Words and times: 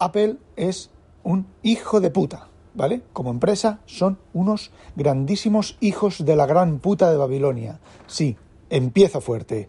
Apple 0.00 0.38
es 0.56 0.90
un 1.22 1.46
hijo 1.62 2.00
de 2.00 2.10
puta, 2.10 2.48
¿vale? 2.74 3.02
Como 3.12 3.30
empresa 3.30 3.80
son 3.86 4.18
unos 4.32 4.72
grandísimos 4.96 5.76
hijos 5.80 6.24
de 6.24 6.36
la 6.36 6.46
gran 6.46 6.78
puta 6.78 7.10
de 7.10 7.18
Babilonia. 7.18 7.78
Sí, 8.06 8.36
empieza 8.70 9.20
fuerte. 9.20 9.68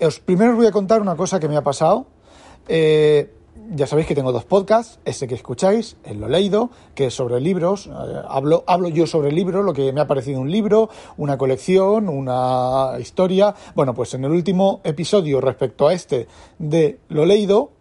Os 0.00 0.20
primero 0.20 0.52
os 0.52 0.56
voy 0.56 0.66
a 0.66 0.72
contar 0.72 1.02
una 1.02 1.16
cosa 1.16 1.40
que 1.40 1.48
me 1.48 1.56
ha 1.56 1.62
pasado. 1.62 2.06
Eh, 2.68 3.34
ya 3.74 3.88
sabéis 3.88 4.06
que 4.06 4.14
tengo 4.14 4.30
dos 4.30 4.44
podcasts, 4.44 5.00
ese 5.04 5.26
que 5.26 5.34
escucháis, 5.34 5.96
el 6.04 6.20
Lo 6.20 6.28
Leído, 6.28 6.70
que 6.94 7.06
es 7.06 7.14
sobre 7.14 7.40
libros, 7.40 7.88
eh, 7.88 7.90
hablo, 8.28 8.62
hablo 8.66 8.88
yo 8.88 9.06
sobre 9.08 9.32
libros, 9.32 9.64
lo 9.64 9.72
que 9.72 9.92
me 9.92 10.00
ha 10.00 10.06
parecido 10.06 10.40
un 10.40 10.50
libro, 10.50 10.88
una 11.16 11.36
colección, 11.36 12.08
una 12.08 12.92
historia. 13.00 13.54
Bueno, 13.74 13.92
pues 13.92 14.14
en 14.14 14.24
el 14.24 14.30
último 14.30 14.80
episodio 14.84 15.40
respecto 15.40 15.88
a 15.88 15.92
este 15.92 16.28
de 16.58 17.00
Lo 17.08 17.26
Leído, 17.26 17.72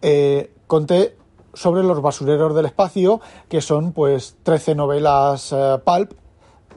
eh, 0.00 0.52
conté 0.74 1.16
sobre 1.52 1.84
los 1.84 2.02
basureros 2.02 2.52
del 2.52 2.66
espacio, 2.66 3.20
que 3.48 3.60
son 3.60 3.92
pues 3.92 4.36
13 4.42 4.74
novelas 4.74 5.52
eh, 5.52 5.78
pulp, 5.84 6.14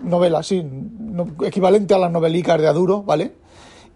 novelas, 0.03 0.45
sí, 0.45 0.63
equivalente 1.43 1.95
a 1.95 1.97
las 1.97 2.11
novelicas 2.11 2.61
de 2.61 2.67
Aduro, 2.67 3.01
¿vale? 3.01 3.33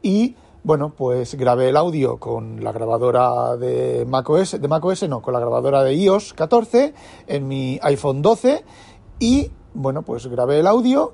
Y 0.01 0.35
bueno, 0.63 0.91
pues 0.97 1.35
grabé 1.35 1.69
el 1.69 1.77
audio 1.77 2.17
con 2.17 2.63
la 2.63 2.71
grabadora 2.71 3.55
de 3.57 4.07
macOS, 4.09 4.59
de 4.59 4.67
macOS 4.67 5.07
no, 5.07 5.21
con 5.21 5.35
la 5.35 5.39
grabadora 5.39 5.83
de 5.83 5.93
iOS 5.93 6.33
14 6.33 6.95
en 7.27 7.47
mi 7.47 7.77
iPhone 7.83 8.23
12 8.23 8.63
y 9.19 9.51
bueno, 9.75 10.01
pues 10.01 10.25
grabé 10.25 10.61
el 10.61 10.65
audio 10.65 11.13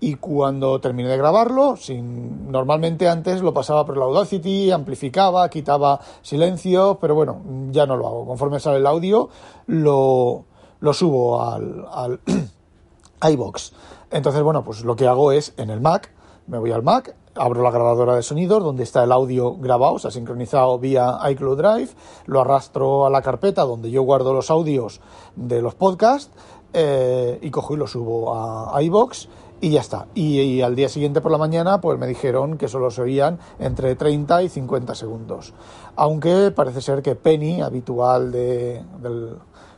y 0.00 0.14
cuando 0.14 0.80
terminé 0.80 1.08
de 1.08 1.16
grabarlo, 1.16 1.76
sin, 1.76 2.50
normalmente 2.50 3.08
antes 3.08 3.42
lo 3.42 3.52
pasaba 3.52 3.84
por 3.84 3.96
la 3.96 4.04
Audacity, 4.04 4.70
amplificaba, 4.70 5.48
quitaba 5.48 6.00
silencio, 6.22 6.98
pero 7.00 7.14
bueno, 7.14 7.42
ya 7.70 7.86
no 7.86 7.96
lo 7.96 8.06
hago. 8.06 8.26
Conforme 8.26 8.60
sale 8.60 8.78
el 8.78 8.86
audio, 8.86 9.28
lo, 9.66 10.44
lo 10.80 10.92
subo 10.92 11.42
al, 11.42 11.84
al 11.90 12.20
iBox. 13.30 13.72
Entonces, 14.10 14.42
bueno, 14.42 14.62
pues 14.62 14.84
lo 14.84 14.94
que 14.96 15.06
hago 15.06 15.32
es 15.32 15.52
en 15.56 15.70
el 15.70 15.80
Mac, 15.80 16.12
me 16.46 16.58
voy 16.58 16.70
al 16.72 16.82
Mac, 16.82 17.14
abro 17.38 17.62
la 17.62 17.70
grabadora 17.70 18.14
de 18.14 18.22
sonidos 18.22 18.62
donde 18.62 18.82
está 18.82 19.04
el 19.04 19.12
audio 19.12 19.54
grabado, 19.56 19.94
o 19.94 19.98
sea, 19.98 20.10
sincronizado 20.10 20.78
vía 20.78 21.18
iCloud 21.30 21.58
Drive, 21.58 21.90
lo 22.26 22.40
arrastro 22.40 23.06
a 23.06 23.10
la 23.10 23.22
carpeta 23.22 23.62
donde 23.62 23.90
yo 23.90 24.02
guardo 24.02 24.32
los 24.32 24.50
audios 24.50 25.00
de 25.36 25.62
los 25.62 25.74
podcasts 25.74 26.30
eh, 26.72 27.38
y 27.40 27.50
cojo 27.50 27.74
y 27.74 27.76
lo 27.78 27.86
subo 27.86 28.34
a, 28.34 28.82
iBox 28.82 29.28
y 29.60 29.70
ya 29.70 29.80
está. 29.80 30.06
Y, 30.14 30.60
al 30.60 30.74
día 30.74 30.88
siguiente 30.88 31.20
por 31.20 31.32
la 31.32 31.38
mañana, 31.38 31.80
pues 31.80 31.98
me 31.98 32.06
dijeron 32.06 32.58
que 32.58 32.68
solo 32.68 32.90
se 32.90 33.02
oían 33.02 33.38
entre 33.58 33.94
30 33.94 34.42
y 34.42 34.48
50 34.48 34.94
segundos. 34.94 35.54
Aunque 35.96 36.52
parece 36.54 36.80
ser 36.80 37.02
que 37.02 37.14
Penny, 37.14 37.60
habitual 37.60 38.32
de, 38.32 38.82
del. 39.00 39.36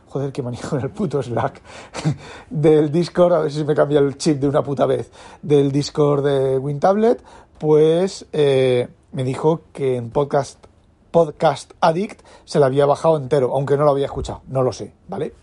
Joder, 0.09 0.33
que 0.33 0.43
manejo 0.43 0.75
en 0.75 0.83
el 0.83 0.89
puto 0.89 1.23
Slack. 1.23 1.61
del 2.49 2.91
Discord, 2.91 3.33
a 3.33 3.39
ver 3.39 3.51
si 3.51 3.63
me 3.63 3.73
cambia 3.73 3.99
el 3.99 4.17
chip 4.17 4.39
de 4.39 4.47
una 4.47 4.61
puta 4.61 4.85
vez. 4.85 5.09
Del 5.41 5.71
Discord 5.71 6.25
de 6.25 6.57
WinTablet, 6.57 7.23
pues 7.57 8.25
eh, 8.33 8.89
me 9.13 9.23
dijo 9.23 9.61
que 9.71 9.95
en 9.95 10.09
podcast, 10.09 10.65
podcast 11.11 11.71
Addict 11.79 12.21
se 12.43 12.59
la 12.59 12.65
había 12.65 12.85
bajado 12.85 13.15
entero, 13.15 13.51
aunque 13.53 13.77
no 13.77 13.85
lo 13.85 13.91
había 13.91 14.05
escuchado, 14.05 14.41
no 14.47 14.63
lo 14.63 14.73
sé, 14.73 14.93
¿vale? 15.07 15.33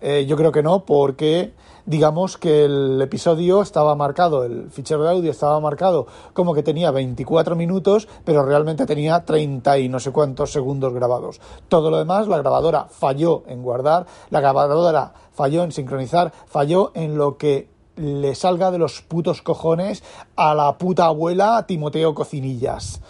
Eh, 0.00 0.26
yo 0.26 0.36
creo 0.36 0.52
que 0.52 0.62
no, 0.62 0.84
porque 0.84 1.52
digamos 1.86 2.36
que 2.36 2.64
el 2.64 3.00
episodio 3.00 3.62
estaba 3.62 3.94
marcado, 3.94 4.44
el 4.44 4.70
fichero 4.70 5.04
de 5.04 5.10
audio 5.10 5.30
estaba 5.30 5.58
marcado 5.60 6.06
como 6.32 6.52
que 6.52 6.62
tenía 6.62 6.90
24 6.90 7.56
minutos, 7.56 8.08
pero 8.24 8.44
realmente 8.44 8.86
tenía 8.86 9.24
30 9.24 9.78
y 9.78 9.88
no 9.88 10.00
sé 10.00 10.10
cuántos 10.10 10.52
segundos 10.52 10.92
grabados. 10.92 11.40
Todo 11.68 11.90
lo 11.90 11.98
demás, 11.98 12.28
la 12.28 12.38
grabadora 12.38 12.86
falló 12.90 13.44
en 13.46 13.62
guardar, 13.62 14.06
la 14.30 14.40
grabadora 14.40 15.14
falló 15.32 15.62
en 15.62 15.72
sincronizar, 15.72 16.32
falló 16.46 16.90
en 16.94 17.16
lo 17.16 17.38
que 17.38 17.70
le 17.94 18.34
salga 18.34 18.70
de 18.70 18.78
los 18.78 19.00
putos 19.00 19.40
cojones 19.40 20.02
a 20.34 20.54
la 20.54 20.76
puta 20.76 21.06
abuela 21.06 21.64
Timoteo 21.66 22.14
Cocinillas. 22.14 23.00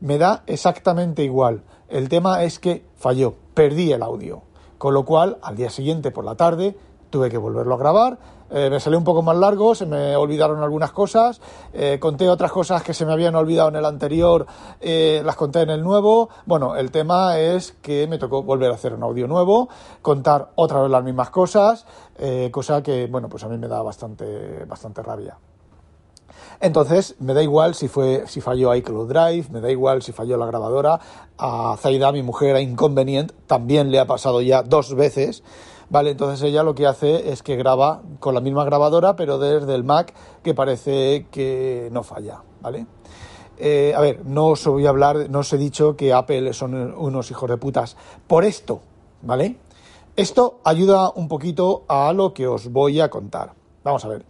Me 0.00 0.16
da 0.16 0.44
exactamente 0.46 1.24
igual. 1.24 1.62
El 1.88 2.08
tema 2.08 2.44
es 2.44 2.58
que 2.58 2.86
falló, 2.96 3.34
perdí 3.52 3.92
el 3.92 4.02
audio. 4.02 4.42
Con 4.78 4.94
lo 4.94 5.04
cual, 5.04 5.36
al 5.42 5.56
día 5.56 5.68
siguiente 5.68 6.10
por 6.10 6.24
la 6.24 6.36
tarde, 6.36 6.74
tuve 7.10 7.28
que 7.28 7.38
volverlo 7.38 7.74
a 7.74 7.78
grabar 7.78 8.18
eh, 8.50 8.68
me 8.68 8.80
salió 8.80 8.98
un 8.98 9.04
poco 9.04 9.22
más 9.22 9.36
largo, 9.36 9.74
se 9.74 9.86
me 9.86 10.16
olvidaron 10.16 10.60
algunas 10.62 10.90
cosas, 10.90 11.40
eh, 11.72 11.98
conté 12.00 12.28
otras 12.28 12.50
cosas 12.50 12.82
que 12.82 12.92
se 12.92 13.06
me 13.06 13.12
habían 13.12 13.36
olvidado 13.36 13.68
en 13.68 13.76
el 13.76 13.84
anterior, 13.84 14.44
eh, 14.80 15.22
las 15.24 15.36
conté 15.36 15.60
en 15.60 15.70
el 15.70 15.82
nuevo. 15.82 16.30
Bueno, 16.46 16.74
el 16.74 16.90
tema 16.90 17.38
es 17.38 17.72
que 17.80 18.08
me 18.08 18.18
tocó 18.18 18.42
volver 18.42 18.72
a 18.72 18.74
hacer 18.74 18.92
un 18.92 19.04
audio 19.04 19.28
nuevo, 19.28 19.68
contar 20.02 20.50
otra 20.56 20.82
vez 20.82 20.90
las 20.90 21.04
mismas 21.04 21.30
cosas, 21.30 21.86
cosa 22.50 22.82
que, 22.82 23.06
bueno, 23.06 23.28
pues 23.28 23.44
a 23.44 23.48
mí 23.48 23.56
me 23.56 23.68
da 23.68 23.82
bastante, 23.82 24.64
bastante 24.66 25.02
rabia. 25.02 25.38
Entonces, 26.60 27.16
me 27.20 27.32
da 27.32 27.42
igual 27.42 27.74
si 27.74 27.88
fue, 27.88 28.24
si 28.26 28.42
falló 28.42 28.74
iCloud 28.74 29.08
Drive, 29.08 29.48
me 29.50 29.60
da 29.60 29.70
igual 29.70 30.02
si 30.02 30.12
falló 30.12 30.36
la 30.36 30.44
grabadora. 30.44 31.00
A 31.38 31.76
Zaida, 31.78 32.12
mi 32.12 32.22
mujer, 32.22 32.56
a 32.56 32.60
Inconvenient, 32.60 33.32
también 33.46 33.90
le 33.90 33.98
ha 33.98 34.06
pasado 34.06 34.42
ya 34.42 34.62
dos 34.62 34.94
veces. 34.94 35.42
Vale, 35.90 36.10
entonces 36.10 36.40
ella 36.42 36.62
lo 36.62 36.76
que 36.76 36.86
hace 36.86 37.32
es 37.32 37.42
que 37.42 37.56
graba 37.56 38.02
con 38.20 38.32
la 38.34 38.40
misma 38.40 38.64
grabadora, 38.64 39.16
pero 39.16 39.38
desde 39.38 39.74
el 39.74 39.82
Mac, 39.82 40.14
que 40.42 40.54
parece 40.54 41.26
que 41.32 41.88
no 41.90 42.04
falla, 42.04 42.42
¿vale? 42.60 42.86
Eh, 43.58 43.92
a 43.94 44.00
ver, 44.00 44.24
no 44.24 44.46
os 44.46 44.64
voy 44.66 44.86
a 44.86 44.90
hablar, 44.90 45.28
no 45.28 45.40
os 45.40 45.52
he 45.52 45.58
dicho 45.58 45.96
que 45.96 46.12
Apple 46.12 46.52
son 46.52 46.94
unos 46.96 47.30
hijos 47.32 47.50
de 47.50 47.56
putas 47.56 47.96
por 48.28 48.44
esto, 48.44 48.80
¿vale? 49.22 49.56
Esto 50.14 50.60
ayuda 50.62 51.10
un 51.10 51.26
poquito 51.26 51.82
a 51.88 52.12
lo 52.12 52.32
que 52.32 52.46
os 52.46 52.70
voy 52.70 53.00
a 53.00 53.10
contar. 53.10 53.52
Vamos 53.82 54.04
a 54.04 54.08
ver. 54.08 54.24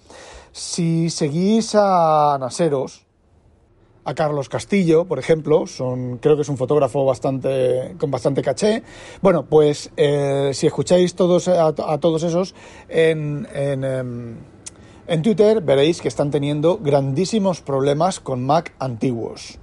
Si 0.52 1.10
seguís 1.10 1.74
a 1.74 2.38
Naseros, 2.40 3.06
a 4.10 4.14
Carlos 4.14 4.48
Castillo, 4.48 5.04
por 5.04 5.18
ejemplo, 5.18 5.66
son, 5.66 6.18
creo 6.18 6.36
que 6.36 6.42
es 6.42 6.48
un 6.48 6.56
fotógrafo 6.56 7.04
bastante, 7.04 7.94
con 7.98 8.10
bastante 8.10 8.42
caché. 8.42 8.82
Bueno, 9.22 9.46
pues 9.46 9.90
eh, 9.96 10.50
si 10.52 10.66
escucháis 10.66 11.14
todos, 11.14 11.46
a, 11.48 11.72
todos 11.72 12.22
esos 12.24 12.54
en, 12.88 13.46
en, 13.54 13.84
em, 13.84 14.36
en 15.06 15.22
Twitter, 15.22 15.60
veréis 15.60 16.00
que 16.00 16.08
están 16.08 16.30
teniendo 16.30 16.78
grandísimos 16.78 17.60
problemas 17.60 18.18
con 18.18 18.44
Mac 18.44 18.74
antiguos 18.78 19.59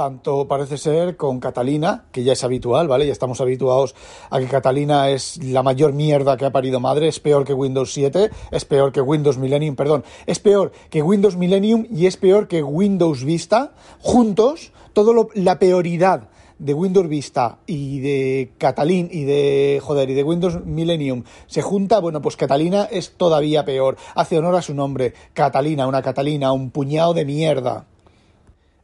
tanto 0.00 0.48
parece 0.48 0.78
ser 0.78 1.18
con 1.18 1.40
Catalina, 1.40 2.06
que 2.10 2.24
ya 2.24 2.32
es 2.32 2.42
habitual, 2.42 2.88
¿vale? 2.88 3.04
Ya 3.04 3.12
estamos 3.12 3.42
habituados 3.42 3.94
a 4.30 4.38
que 4.38 4.46
Catalina 4.46 5.10
es 5.10 5.36
la 5.44 5.62
mayor 5.62 5.92
mierda 5.92 6.38
que 6.38 6.46
ha 6.46 6.50
parido 6.50 6.80
madre, 6.80 7.06
es 7.06 7.20
peor 7.20 7.44
que 7.44 7.52
Windows 7.52 7.92
7, 7.92 8.30
es 8.50 8.64
peor 8.64 8.92
que 8.92 9.02
Windows 9.02 9.36
Millennium, 9.36 9.76
perdón, 9.76 10.02
es 10.24 10.38
peor 10.38 10.72
que 10.88 11.02
Windows 11.02 11.36
Millennium 11.36 11.86
y 11.94 12.06
es 12.06 12.16
peor 12.16 12.48
que 12.48 12.62
Windows 12.62 13.24
Vista, 13.24 13.74
juntos, 14.00 14.72
todo 14.94 15.28
la 15.34 15.58
peoridad 15.58 16.30
de 16.58 16.72
Windows 16.72 17.06
Vista 17.06 17.58
y 17.66 18.00
de 18.00 18.52
Catalina 18.56 19.10
y 19.12 19.24
de 19.24 19.80
joder 19.82 20.08
y 20.08 20.14
de 20.14 20.22
Windows 20.22 20.64
Millennium 20.64 21.24
se 21.46 21.60
junta, 21.60 21.98
bueno, 21.98 22.22
pues 22.22 22.38
Catalina 22.38 22.88
es 22.90 23.18
todavía 23.18 23.66
peor. 23.66 23.98
Hace 24.14 24.38
honor 24.38 24.54
a 24.54 24.62
su 24.62 24.72
nombre, 24.72 25.12
Catalina, 25.34 25.86
una 25.86 26.00
Catalina, 26.00 26.52
un 26.52 26.70
puñado 26.70 27.12
de 27.12 27.26
mierda. 27.26 27.84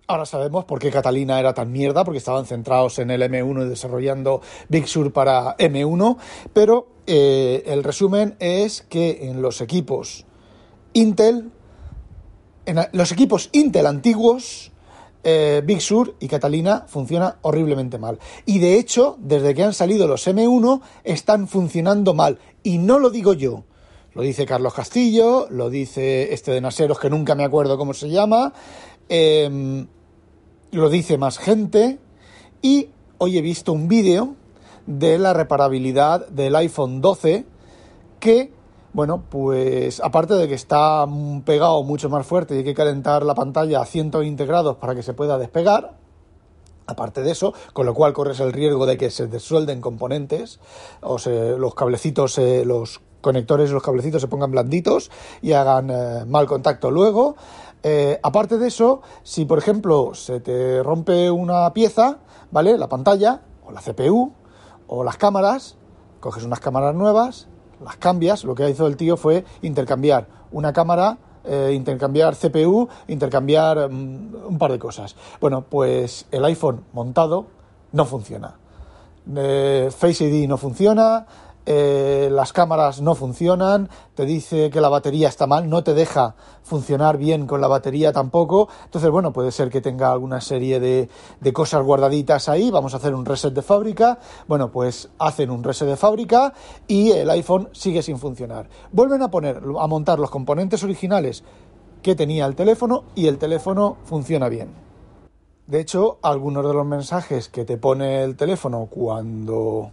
Ahora 0.09 0.25
sabemos 0.25 0.65
por 0.65 0.78
qué 0.78 0.93
Catalina 0.93 1.41
era 1.41 1.53
tan 1.53 1.72
mierda, 1.72 2.05
porque 2.05 2.19
estaban 2.19 2.47
centrados 2.47 3.00
en 3.00 3.11
el 3.11 3.22
M1 3.22 3.67
y 3.67 3.69
desarrollando 3.69 4.41
Big 4.69 4.87
Sur 4.87 5.12
para 5.12 5.56
M1, 5.56 6.17
pero 6.53 6.87
eh, 7.09 7.65
el 7.67 7.83
resumen 7.83 8.37
es 8.39 8.83
que 8.83 9.27
en 9.28 9.43
los 9.43 9.61
equipos 9.61 10.25
Intel, 10.93 11.50
en 12.66 12.78
los 12.93 13.11
equipos 13.11 13.49
Intel 13.50 13.87
antiguos, 13.87 14.71
eh, 15.25 15.61
Big 15.65 15.81
Sur 15.81 16.15
y 16.21 16.28
Catalina 16.28 16.84
funciona 16.87 17.39
horriblemente 17.43 17.99
mal. 17.99 18.21
Y 18.45 18.61
de 18.61 18.78
hecho, 18.78 19.16
desde 19.19 19.56
que 19.56 19.65
han 19.65 19.75
salido 19.75 20.06
los 20.06 20.28
M1, 20.28 20.83
están 21.03 21.48
funcionando 21.48 22.15
mal. 22.15 22.39
Y 22.63 22.78
no 22.78 23.01
lo 23.01 23.10
digo 23.10 23.33
yo. 23.33 23.65
Lo 24.15 24.22
dice 24.22 24.47
Carlos 24.47 24.72
Castillo, 24.72 25.48
lo 25.51 25.69
dice 25.69 26.33
este 26.33 26.53
de 26.53 26.60
Naseros, 26.60 27.01
que 27.01 27.10
nunca 27.10 27.34
me 27.34 27.45
acuerdo 27.45 27.77
cómo 27.77 27.92
se 27.92 28.09
llama. 28.09 28.53
Em, 29.09 29.89
lo 30.77 30.91
dice 30.91 31.17
más 31.17 31.39
gente 31.39 31.99
y 32.61 32.91
hoy 33.19 33.39
he 33.39 33.41
visto 33.41 33.73
un 33.73 33.89
vídeo 33.89 34.34
de 34.87 35.19
la 35.19 35.33
reparabilidad 35.33 36.28
del 36.28 36.55
iPhone 36.55 37.01
12 37.01 37.47
que, 38.21 38.53
bueno, 38.93 39.25
pues 39.28 40.01
aparte 40.01 40.34
de 40.34 40.49
que 40.49 40.55
está 40.55 41.07
pegado 41.45 41.83
mucho 41.83 42.11
más 42.11 42.27
fuerte 42.27 42.55
y 42.55 42.59
hay 42.59 42.65
que 42.65 42.75
calentar 42.75 43.25
la 43.25 43.34
pantalla 43.34 43.81
a 43.81 43.87
120 43.87 44.45
grados 44.45 44.77
para 44.77 44.95
que 44.95 45.03
se 45.03 45.15
pueda 45.15 45.39
despegar, 45.39 45.95
aparte 46.87 47.23
de 47.23 47.31
eso, 47.31 47.55
con 47.73 47.87
lo 47.87 47.95
cual 47.95 48.13
corres 48.13 48.41
el 48.41 48.53
riesgo 48.53 48.84
de 48.87 48.99
que 48.99 49.11
se 49.11 49.27
desuelden 49.27 49.81
componentes 49.81 50.61
o 51.01 51.19
se, 51.19 51.57
los 51.57 51.75
cablecitos, 51.75 52.39
los 52.39 53.01
conectores, 53.27 53.71
los 53.71 53.83
cablecitos 53.83 54.23
se 54.23 54.28
pongan 54.28 54.53
blanditos 54.53 55.11
y 55.43 55.53
hagan 55.53 55.91
eh, 55.91 56.25
mal 56.27 56.47
contacto 56.47 56.91
luego. 56.91 57.34
Eh, 57.88 58.18
aparte 58.21 58.59
de 58.59 58.66
eso, 58.66 59.00
si 59.22 59.44
por 59.44 59.59
ejemplo 59.59 60.12
se 60.12 60.41
te 60.41 60.83
rompe 60.83 61.30
una 61.30 61.72
pieza, 61.72 62.18
¿vale? 62.50 62.77
La 62.78 62.88
pantalla 62.88 63.42
o 63.65 63.71
la 63.71 63.80
CPU 63.80 64.33
o 64.88 65.04
las 65.04 65.16
cámaras, 65.18 65.77
coges 66.18 66.42
unas 66.42 66.59
cámaras 66.59 66.97
nuevas, 66.97 67.47
las 67.80 67.97
cambias, 67.97 68.42
lo 68.42 68.56
que 68.56 68.68
hizo 68.68 68.88
el 68.88 68.97
tío 68.97 69.16
fue 69.16 69.44
intercambiar 69.62 70.27
una 70.50 70.72
cámara, 70.72 71.18
eh, 71.44 71.74
intercambiar 71.77 72.34
CPU, 72.34 72.88
intercambiar 73.06 73.89
mm, 73.89 74.34
un 74.48 74.59
par 74.59 74.72
de 74.72 74.80
cosas. 74.80 75.15
Bueno, 75.41 75.62
pues 75.62 76.27
el 76.32 76.44
iPhone 76.44 76.82
montado 76.92 77.47
no 77.92 78.04
funciona. 78.04 78.56
Eh, 79.32 79.91
Face 79.97 80.24
ID 80.24 80.48
no 80.48 80.56
funciona, 80.56 81.24
eh, 81.68 82.28
las 82.30 82.53
cámaras 82.53 83.01
no 83.01 83.16
funcionan, 83.16 83.91
te 84.15 84.24
dice 84.24 84.71
que 84.71 84.80
la 84.80 84.89
batería 84.89 85.28
está 85.28 85.48
mal, 85.48 85.68
no 85.68 85.83
te 85.83 85.95
deja 85.95 86.36
funcionar 86.63 87.18
bien 87.18 87.47
con 87.48 87.60
la 87.60 87.66
batería 87.66 88.13
tampoco. 88.13 88.68
Entonces, 88.84 89.10
bueno, 89.10 89.33
puede 89.33 89.51
ser 89.51 89.68
que 89.68 89.80
tenga 89.80 90.13
alguna 90.13 90.41
serie 90.41 90.78
de, 90.78 91.09
de, 91.41 91.53
cosas 91.53 91.83
guardaditas 91.83 92.48
ahí. 92.48 92.71
Vamos 92.71 92.95
a 92.95 92.98
hacer 92.98 93.15
un 93.15 93.24
reset 93.24 93.53
de 93.53 93.63
fábrica. 93.63 94.18
Bueno, 94.47 94.71
pues 94.71 95.09
hacen 95.18 95.51
un 95.51 95.65
reset 95.65 95.89
de 95.89 95.97
fábrica 95.97 96.54
y 96.86 97.10
el 97.10 97.28
iPhone 97.30 97.68
sigue 97.72 98.03
sin 98.03 98.18
funcionar. 98.18 98.68
Vuelven 98.92 99.22
a 99.22 99.30
poner, 99.30 99.60
a 99.78 99.86
montar 99.89 100.21
los 100.21 100.30
componentes 100.30 100.84
originales 100.84 101.42
que 102.01 102.15
tenía 102.15 102.47
el 102.47 102.54
teléfono 102.54 103.03
y 103.16 103.27
el 103.27 103.39
teléfono 103.39 103.97
funciona 104.04 104.48
bien. 104.48 104.86
De 105.66 105.80
hecho, 105.80 106.18
algunos 106.22 106.65
de 106.65 106.72
los 106.72 106.86
mensajes 106.86 107.48
que 107.48 107.65
te 107.65 107.77
pone 107.77 108.22
el 108.22 108.36
teléfono 108.36 108.86
cuando 108.89 109.91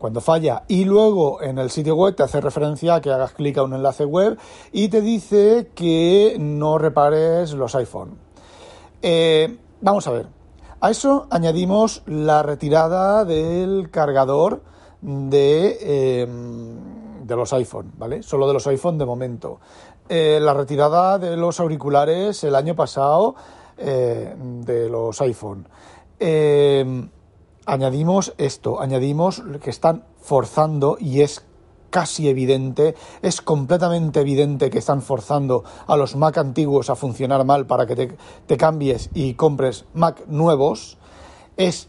cuando 0.00 0.22
falla 0.22 0.62
y 0.66 0.86
luego 0.86 1.42
en 1.42 1.58
el 1.58 1.68
sitio 1.68 1.94
web 1.94 2.16
te 2.16 2.22
hace 2.22 2.40
referencia 2.40 2.94
a 2.94 3.00
que 3.02 3.12
hagas 3.12 3.32
clic 3.32 3.58
a 3.58 3.62
un 3.62 3.74
enlace 3.74 4.06
web 4.06 4.38
y 4.72 4.88
te 4.88 5.02
dice 5.02 5.72
que 5.74 6.36
no 6.40 6.78
repares 6.78 7.52
los 7.52 7.74
iPhone. 7.74 8.16
Eh, 9.02 9.58
vamos 9.82 10.06
a 10.06 10.12
ver, 10.12 10.26
a 10.80 10.90
eso 10.90 11.26
añadimos 11.28 12.02
la 12.06 12.42
retirada 12.42 13.26
del 13.26 13.90
cargador 13.90 14.62
de, 15.02 16.22
em, 16.22 17.26
de 17.26 17.36
los 17.36 17.52
iPhone, 17.52 17.92
¿vale? 17.98 18.22
Solo 18.22 18.46
de 18.46 18.54
los 18.54 18.66
iPhone 18.68 18.96
de 18.96 19.04
momento. 19.04 19.60
Eh, 20.08 20.38
la 20.40 20.54
retirada 20.54 21.18
de 21.18 21.36
los 21.36 21.60
auriculares 21.60 22.42
el 22.44 22.54
año 22.54 22.74
pasado 22.74 23.34
eh, 23.76 24.34
de 24.34 24.88
los 24.88 25.20
iPhone. 25.20 25.68
Em, 26.18 27.10
añadimos 27.66 28.34
esto, 28.38 28.80
añadimos 28.80 29.42
que 29.62 29.70
están 29.70 30.04
forzando 30.20 30.96
y 30.98 31.20
es 31.20 31.44
casi 31.90 32.28
evidente, 32.28 32.94
es 33.22 33.40
completamente 33.40 34.20
evidente 34.20 34.70
que 34.70 34.78
están 34.78 35.02
forzando 35.02 35.64
a 35.86 35.96
los 35.96 36.16
Mac 36.16 36.38
antiguos 36.38 36.88
a 36.88 36.94
funcionar 36.94 37.44
mal 37.44 37.66
para 37.66 37.86
que 37.86 37.96
te, 37.96 38.16
te 38.46 38.56
cambies 38.56 39.10
y 39.12 39.34
compres 39.34 39.84
Mac 39.92 40.24
nuevos, 40.28 40.98
es 41.56 41.88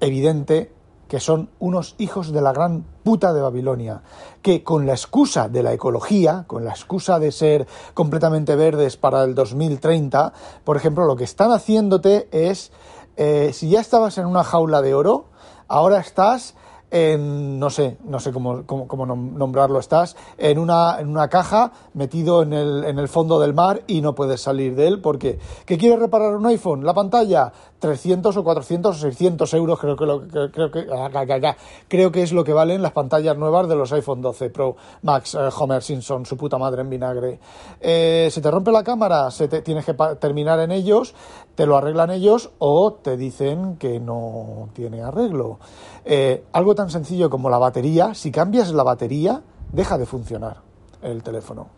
evidente 0.00 0.72
que 1.12 1.20
son 1.20 1.50
unos 1.58 1.94
hijos 1.98 2.32
de 2.32 2.40
la 2.40 2.54
gran 2.54 2.86
puta 3.04 3.34
de 3.34 3.42
Babilonia, 3.42 4.00
que 4.40 4.64
con 4.64 4.86
la 4.86 4.92
excusa 4.92 5.50
de 5.50 5.62
la 5.62 5.74
ecología, 5.74 6.44
con 6.46 6.64
la 6.64 6.70
excusa 6.70 7.18
de 7.18 7.32
ser 7.32 7.66
completamente 7.92 8.56
verdes 8.56 8.96
para 8.96 9.22
el 9.22 9.34
2030, 9.34 10.32
por 10.64 10.78
ejemplo, 10.78 11.04
lo 11.04 11.14
que 11.14 11.24
están 11.24 11.52
haciéndote 11.52 12.28
es 12.32 12.72
eh, 13.16 13.50
si 13.52 13.68
ya 13.68 13.80
estabas 13.80 14.18
en 14.18 14.26
una 14.26 14.44
jaula 14.44 14.82
de 14.82 14.94
oro, 14.94 15.26
ahora 15.68 15.98
estás 15.98 16.54
en, 16.92 17.58
no 17.58 17.70
sé, 17.70 17.96
no 18.04 18.20
sé 18.20 18.32
cómo, 18.32 18.66
cómo, 18.66 19.06
nombrarlo, 19.06 19.78
estás 19.78 20.14
en 20.36 20.58
una, 20.58 21.00
en 21.00 21.08
una 21.08 21.28
caja 21.28 21.72
metido 21.94 22.42
en 22.42 22.52
el, 22.52 22.84
en 22.84 22.98
el 22.98 23.08
fondo 23.08 23.40
del 23.40 23.54
mar 23.54 23.82
y 23.86 24.02
no 24.02 24.14
puedes 24.14 24.42
salir 24.42 24.76
de 24.76 24.88
él 24.88 25.00
porque 25.00 25.38
¿qué 25.64 25.78
quieres 25.78 25.98
reparar 25.98 26.36
un 26.36 26.44
iPhone? 26.44 26.84
La 26.84 26.92
pantalla, 26.92 27.50
300 27.78 28.36
o 28.36 28.44
400 28.44 28.94
o 28.94 29.00
600 29.00 29.54
euros 29.54 29.78
creo 29.80 29.96
que, 29.96 30.04
lo, 30.04 30.28
creo, 30.28 30.70
que, 30.70 30.86
ah, 30.92 31.56
creo 31.88 32.12
que 32.12 32.22
es 32.22 32.32
lo 32.32 32.44
que 32.44 32.52
valen 32.52 32.82
las 32.82 32.92
pantallas 32.92 33.38
nuevas 33.38 33.68
de 33.68 33.74
los 33.74 33.90
iPhone 33.92 34.20
12 34.20 34.50
Pro 34.50 34.76
Max, 35.00 35.34
eh, 35.34 35.48
Homer 35.58 35.82
Simpson, 35.82 36.26
su 36.26 36.36
puta 36.36 36.58
madre 36.58 36.82
en 36.82 36.90
vinagre. 36.90 37.40
Eh, 37.80 38.28
se 38.30 38.42
te 38.42 38.50
rompe 38.50 38.70
la 38.70 38.84
cámara, 38.84 39.30
se 39.30 39.48
te, 39.48 39.62
tienes 39.62 39.86
que 39.86 39.94
terminar 40.20 40.60
en 40.60 40.70
ellos, 40.70 41.14
te 41.54 41.66
lo 41.66 41.76
arreglan 41.76 42.10
ellos 42.10 42.50
o 42.58 42.94
te 42.94 43.16
dicen 43.16 43.76
que 43.76 44.00
no 44.00 44.68
tiene 44.72 45.02
arreglo. 45.02 45.58
Eh, 46.04 46.44
algo 46.52 46.74
tan 46.74 46.90
sencillo 46.90 47.30
como 47.30 47.50
la 47.50 47.58
batería, 47.58 48.14
si 48.14 48.30
cambias 48.30 48.72
la 48.72 48.82
batería, 48.82 49.42
deja 49.72 49.98
de 49.98 50.06
funcionar 50.06 50.62
el 51.02 51.22
teléfono. 51.22 51.68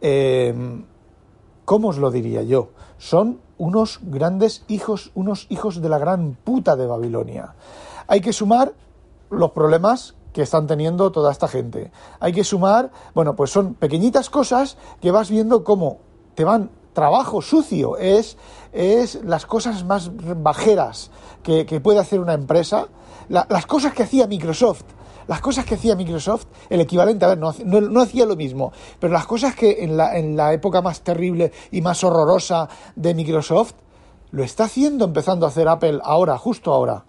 Eh, 0.00 0.54
¿Cómo 1.64 1.88
os 1.88 1.98
lo 1.98 2.10
diría 2.10 2.42
yo? 2.42 2.70
Son 2.98 3.40
unos 3.58 4.00
grandes 4.02 4.64
hijos, 4.68 5.10
unos 5.14 5.46
hijos 5.50 5.80
de 5.80 5.88
la 5.88 5.98
gran 5.98 6.34
puta 6.34 6.76
de 6.76 6.86
Babilonia. 6.86 7.54
Hay 8.06 8.20
que 8.20 8.32
sumar 8.32 8.74
los 9.30 9.50
problemas 9.50 10.14
que 10.32 10.42
están 10.42 10.66
teniendo 10.66 11.10
toda 11.10 11.32
esta 11.32 11.48
gente. 11.48 11.90
Hay 12.20 12.32
que 12.32 12.44
sumar, 12.44 12.92
bueno, 13.14 13.34
pues 13.34 13.50
son 13.50 13.74
pequeñitas 13.74 14.30
cosas 14.30 14.76
que 15.00 15.10
vas 15.10 15.30
viendo 15.30 15.64
cómo 15.64 15.98
te 16.34 16.44
van 16.44 16.70
trabajo 16.96 17.42
sucio, 17.42 17.98
es, 17.98 18.38
es 18.72 19.22
las 19.22 19.44
cosas 19.44 19.84
más 19.84 20.10
bajeras 20.42 21.10
que, 21.42 21.64
puede 21.80 21.98
hacer 22.00 22.20
una 22.20 22.32
empresa, 22.32 22.88
las 23.28 23.66
cosas 23.66 23.92
que 23.92 24.02
hacía 24.02 24.26
Microsoft. 24.26 24.82
Las 25.28 25.40
cosas 25.40 25.64
que 25.64 25.74
hacía 25.74 25.96
Microsoft, 25.96 26.46
el 26.70 26.80
equivalente, 26.80 27.24
a 27.24 27.28
ver, 27.28 27.38
no, 27.38 27.52
no, 27.64 28.00
hacía 28.00 28.24
lo 28.26 28.36
mismo, 28.36 28.72
pero 29.00 29.12
las 29.12 29.26
cosas 29.26 29.56
que 29.56 29.82
en 29.82 29.96
la, 29.96 30.16
en 30.16 30.36
la 30.36 30.52
época 30.52 30.82
más 30.82 31.00
terrible 31.00 31.50
y 31.72 31.80
más 31.80 32.04
horrorosa 32.04 32.68
de 32.94 33.12
Microsoft, 33.12 33.72
lo 34.30 34.44
está 34.44 34.64
haciendo, 34.64 35.04
empezando 35.04 35.44
a 35.44 35.48
hacer 35.48 35.66
Apple 35.66 35.98
ahora, 36.04 36.38
justo 36.38 36.72
ahora. 36.72 37.04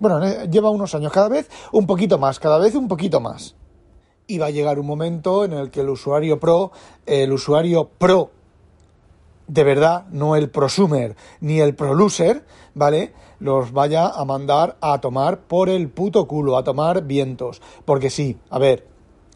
Bueno, 0.00 0.20
lleva 0.46 0.70
unos 0.70 0.96
años, 0.96 1.12
cada 1.12 1.28
vez 1.28 1.48
un 1.70 1.86
poquito 1.86 2.18
más, 2.18 2.40
cada 2.40 2.58
vez 2.58 2.74
un 2.74 2.88
poquito 2.88 3.20
más. 3.20 3.54
Y 4.26 4.38
va 4.38 4.46
a 4.46 4.50
llegar 4.50 4.80
un 4.80 4.86
momento 4.86 5.44
en 5.44 5.52
el 5.52 5.70
que 5.70 5.82
el 5.82 5.90
usuario 5.90 6.40
pro, 6.40 6.72
el 7.06 7.32
usuario 7.32 7.88
pro 7.88 8.32
de 9.50 9.64
verdad, 9.64 10.06
no 10.12 10.36
el 10.36 10.48
prosumer 10.48 11.16
ni 11.40 11.58
el 11.58 11.74
proluser, 11.74 12.44
¿vale? 12.74 13.12
Los 13.40 13.72
vaya 13.72 14.06
a 14.06 14.24
mandar 14.24 14.76
a 14.80 15.00
tomar 15.00 15.40
por 15.40 15.68
el 15.68 15.88
puto 15.88 16.28
culo, 16.28 16.56
a 16.56 16.62
tomar 16.62 17.02
vientos. 17.02 17.60
Porque 17.84 18.10
sí, 18.10 18.38
a 18.48 18.60
ver, 18.60 18.86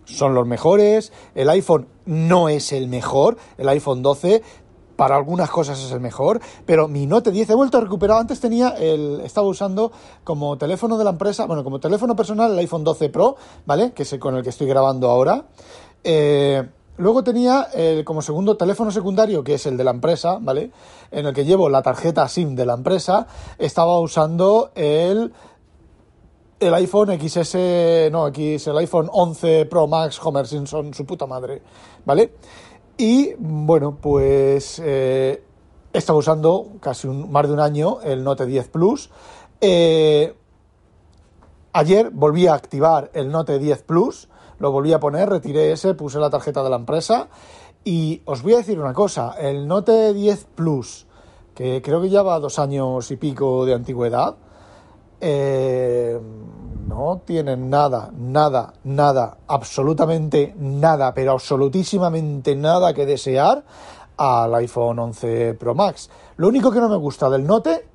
son 0.05 0.35
los 0.35 0.47
mejores, 0.47 1.13
el 1.35 1.51
iPhone 1.51 1.89
no 2.07 2.49
es 2.49 2.73
el 2.73 2.87
mejor, 2.87 3.39
el 3.59 3.69
iPhone 3.69 4.03
12 4.03 4.43
para 4.95 5.17
algunas 5.17 5.51
cosas 5.51 5.83
es 5.83 5.91
el 5.91 5.99
mejor, 5.99 6.41
pero 6.65 6.87
mi 6.87 7.07
Note 7.07 7.33
10 7.33 7.51
he 7.51 7.55
vuelto 7.57 7.79
a 7.79 7.81
recuperar, 7.81 8.21
antes 8.21 8.39
tenía 8.39 8.69
el, 8.69 9.21
estaba 9.25 9.49
usando 9.49 9.91
como 10.23 10.57
teléfono 10.57 10.97
de 10.97 11.03
la 11.03 11.11
empresa, 11.11 11.47
bueno, 11.47 11.65
como 11.65 11.81
teléfono 11.81 12.15
personal 12.15 12.53
el 12.53 12.59
iPhone 12.61 12.85
12 12.85 13.09
Pro, 13.09 13.35
¿vale? 13.67 13.91
Que 13.91 14.05
es 14.05 14.17
con 14.21 14.37
el 14.37 14.45
que 14.45 14.51
estoy 14.51 14.69
grabando 14.69 15.11
ahora. 15.11 15.47
Eh, 16.05 16.63
Luego 16.97 17.25
tenía 17.25 17.69
eh, 17.75 18.03
como 18.05 18.23
segundo 18.23 18.57
teléfono 18.57 18.93
secundario, 18.93 19.43
que 19.43 19.55
es 19.55 19.67
el 19.67 19.77
de 19.77 19.83
la 19.83 19.91
empresa, 19.91 20.39
¿vale? 20.41 20.71
En 21.11 21.27
el 21.27 21.35
que 21.35 21.45
llevo 21.45 21.69
la 21.69 21.83
tarjeta 21.83 22.29
SIM 22.29 22.55
de 22.55 22.67
la 22.67 22.75
empresa. 22.75 23.27
Estaba 23.59 23.99
usando 23.99 24.71
el, 24.77 25.33
el 26.61 26.75
iPhone 26.75 27.19
XS, 27.19 28.11
no, 28.13 28.29
X, 28.29 28.69
el 28.69 28.79
iPhone 28.79 29.09
11 29.13 29.67
Pro 29.67 29.89
Max 29.89 30.21
Homer 30.23 30.47
Simpson, 30.47 30.95
su 30.95 31.05
puta 31.05 31.27
madre, 31.27 31.63
¿vale? 32.05 32.33
Y 32.97 33.35
bueno, 33.39 33.99
pues 34.01 34.81
eh, 34.85 35.43
estaba 35.93 36.19
usando 36.21 36.75
casi 36.81 37.09
un, 37.09 37.31
más 37.31 37.49
de 37.49 37.55
un 37.55 37.61
año 37.61 37.99
el 38.03 38.23
Note 38.23 38.47
10 38.47 38.69
Plus. 38.69 39.11
Eh, 39.61 40.33
ayer 41.73 42.11
volví 42.11 42.47
a 42.47 42.55
activar 42.55 43.11
el 43.15 43.33
Note 43.33 43.59
10 43.59 43.83
Plus 43.83 44.29
lo 44.59 44.73
volví 44.73 44.93
a 44.93 45.01
poner, 45.01 45.29
retiré 45.29 45.73
ese, 45.73 45.95
puse 45.95 46.19
la 46.19 46.31
tarjeta 46.31 46.63
de 46.63 46.71
la 46.71 46.77
empresa 46.77 47.29
y 47.85 48.23
os 48.25 48.43
voy 48.43 48.55
a 48.55 48.59
decir 48.59 48.81
una 48.81 48.95
cosa, 48.95 49.35
el 49.39 49.69
Note 49.69 50.15
10 50.15 50.47
Plus, 50.55 51.07
que 51.55 51.83
creo 51.83 52.01
que 52.01 52.09
ya 52.09 52.23
va 52.23 52.41
dos 52.41 52.59
años 52.59 53.11
y 53.11 53.17
pico 53.17 53.67
de 53.67 53.75
antigüedad, 53.75 54.37
eh, 55.21 56.21
no 56.89 57.23
tiene 57.25 57.57
nada, 57.57 58.11
nada, 58.17 58.75
nada, 58.85 59.39
absolutamente 59.47 60.55
nada, 60.59 61.15
pero 61.15 61.33
absolutísimamente 61.33 62.57
nada 62.57 62.95
que 62.95 63.07
desear 63.07 63.65
al 64.17 64.55
iPhone 64.55 64.99
11 64.99 65.55
Pro 65.55 65.75
Max. 65.75 66.11
Lo 66.37 66.49
único 66.49 66.71
que 66.71 66.81
no 66.81 66.89
me 66.89 66.97
gusta 66.97 67.31
del 67.31 67.47
Note 67.47 67.87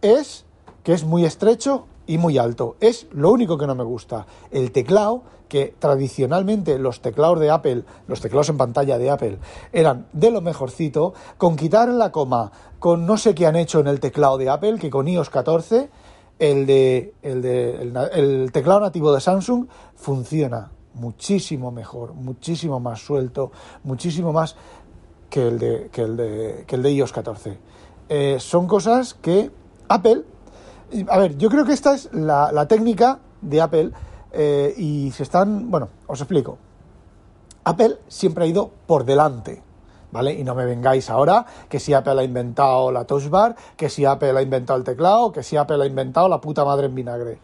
es 0.00 0.44
que 0.82 0.92
es 0.92 1.04
muy 1.04 1.24
estrecho 1.24 1.86
y 2.06 2.18
muy 2.18 2.38
alto. 2.38 2.76
Es 2.80 3.06
lo 3.12 3.30
único 3.30 3.58
que 3.58 3.66
no 3.66 3.74
me 3.74 3.84
gusta. 3.84 4.26
El 4.50 4.72
teclado, 4.72 5.22
que 5.50 5.74
tradicionalmente 5.78 6.78
los 6.78 7.02
teclados 7.02 7.38
de 7.40 7.50
Apple, 7.50 7.82
los 8.08 8.22
teclados 8.22 8.48
en 8.48 8.56
pantalla 8.56 8.96
de 8.96 9.10
Apple, 9.10 9.38
eran 9.72 10.06
de 10.14 10.30
lo 10.30 10.40
mejorcito, 10.40 11.12
con 11.36 11.56
quitar 11.56 11.90
la 11.90 12.10
coma, 12.10 12.50
con 12.78 13.04
no 13.04 13.18
sé 13.18 13.34
qué 13.34 13.46
han 13.46 13.56
hecho 13.56 13.80
en 13.80 13.88
el 13.88 14.00
teclado 14.00 14.38
de 14.38 14.48
Apple, 14.48 14.78
que 14.78 14.88
con 14.88 15.06
iOS 15.06 15.28
14, 15.28 15.90
el, 16.38 16.64
de, 16.64 17.12
el, 17.20 17.42
de, 17.42 17.92
el, 18.14 18.50
teclado 18.52 18.80
nativo 18.80 19.12
de 19.12 19.20
Samsung 19.20 19.66
funciona 19.94 20.70
muchísimo 20.94 21.70
mejor, 21.70 22.14
muchísimo 22.14 22.80
más 22.80 23.04
suelto, 23.04 23.52
muchísimo 23.84 24.32
más 24.32 24.56
que 25.28 25.48
el 25.48 25.58
de, 25.58 25.90
que 25.92 26.02
el 26.02 26.16
de, 26.16 26.64
que 26.66 26.76
el 26.76 26.82
de 26.82 26.92
iOS 26.92 27.12
14. 27.12 27.58
Eh, 28.08 28.36
son 28.40 28.66
cosas 28.66 29.12
que 29.12 29.50
Apple 29.88 30.24
a 31.08 31.18
ver, 31.18 31.36
yo 31.36 31.48
creo 31.50 31.64
que 31.64 31.72
esta 31.72 31.94
es 31.94 32.12
la, 32.12 32.66
técnica 32.66 33.20
de 33.40 33.60
Apple 33.60 33.90
eh, 34.32 34.74
y 34.76 35.10
se 35.12 35.22
están, 35.22 35.70
bueno, 35.70 35.88
os 36.06 36.20
explico. 36.20 36.58
Apple 37.64 37.98
siempre 38.08 38.44
ha 38.44 38.46
ido 38.46 38.70
por 38.86 39.04
delante, 39.04 39.62
¿vale? 40.12 40.32
Y 40.32 40.44
no 40.44 40.54
me 40.54 40.64
vengáis 40.64 41.10
ahora 41.10 41.44
que 41.68 41.78
si 41.78 41.92
Apple 41.92 42.20
ha 42.20 42.24
inventado 42.24 42.90
la 42.90 43.04
touch 43.04 43.28
bar, 43.28 43.56
que 43.76 43.88
si 43.88 44.04
Apple 44.04 44.36
ha 44.38 44.42
inventado 44.42 44.78
el 44.78 44.84
teclado, 44.84 45.32
que 45.32 45.42
si 45.42 45.56
Apple 45.56 45.82
ha 45.82 45.86
inventado 45.86 46.28
la 46.28 46.40
puta 46.40 46.64
madre 46.64 46.86
en 46.86 46.94
vinagre. 46.94 47.38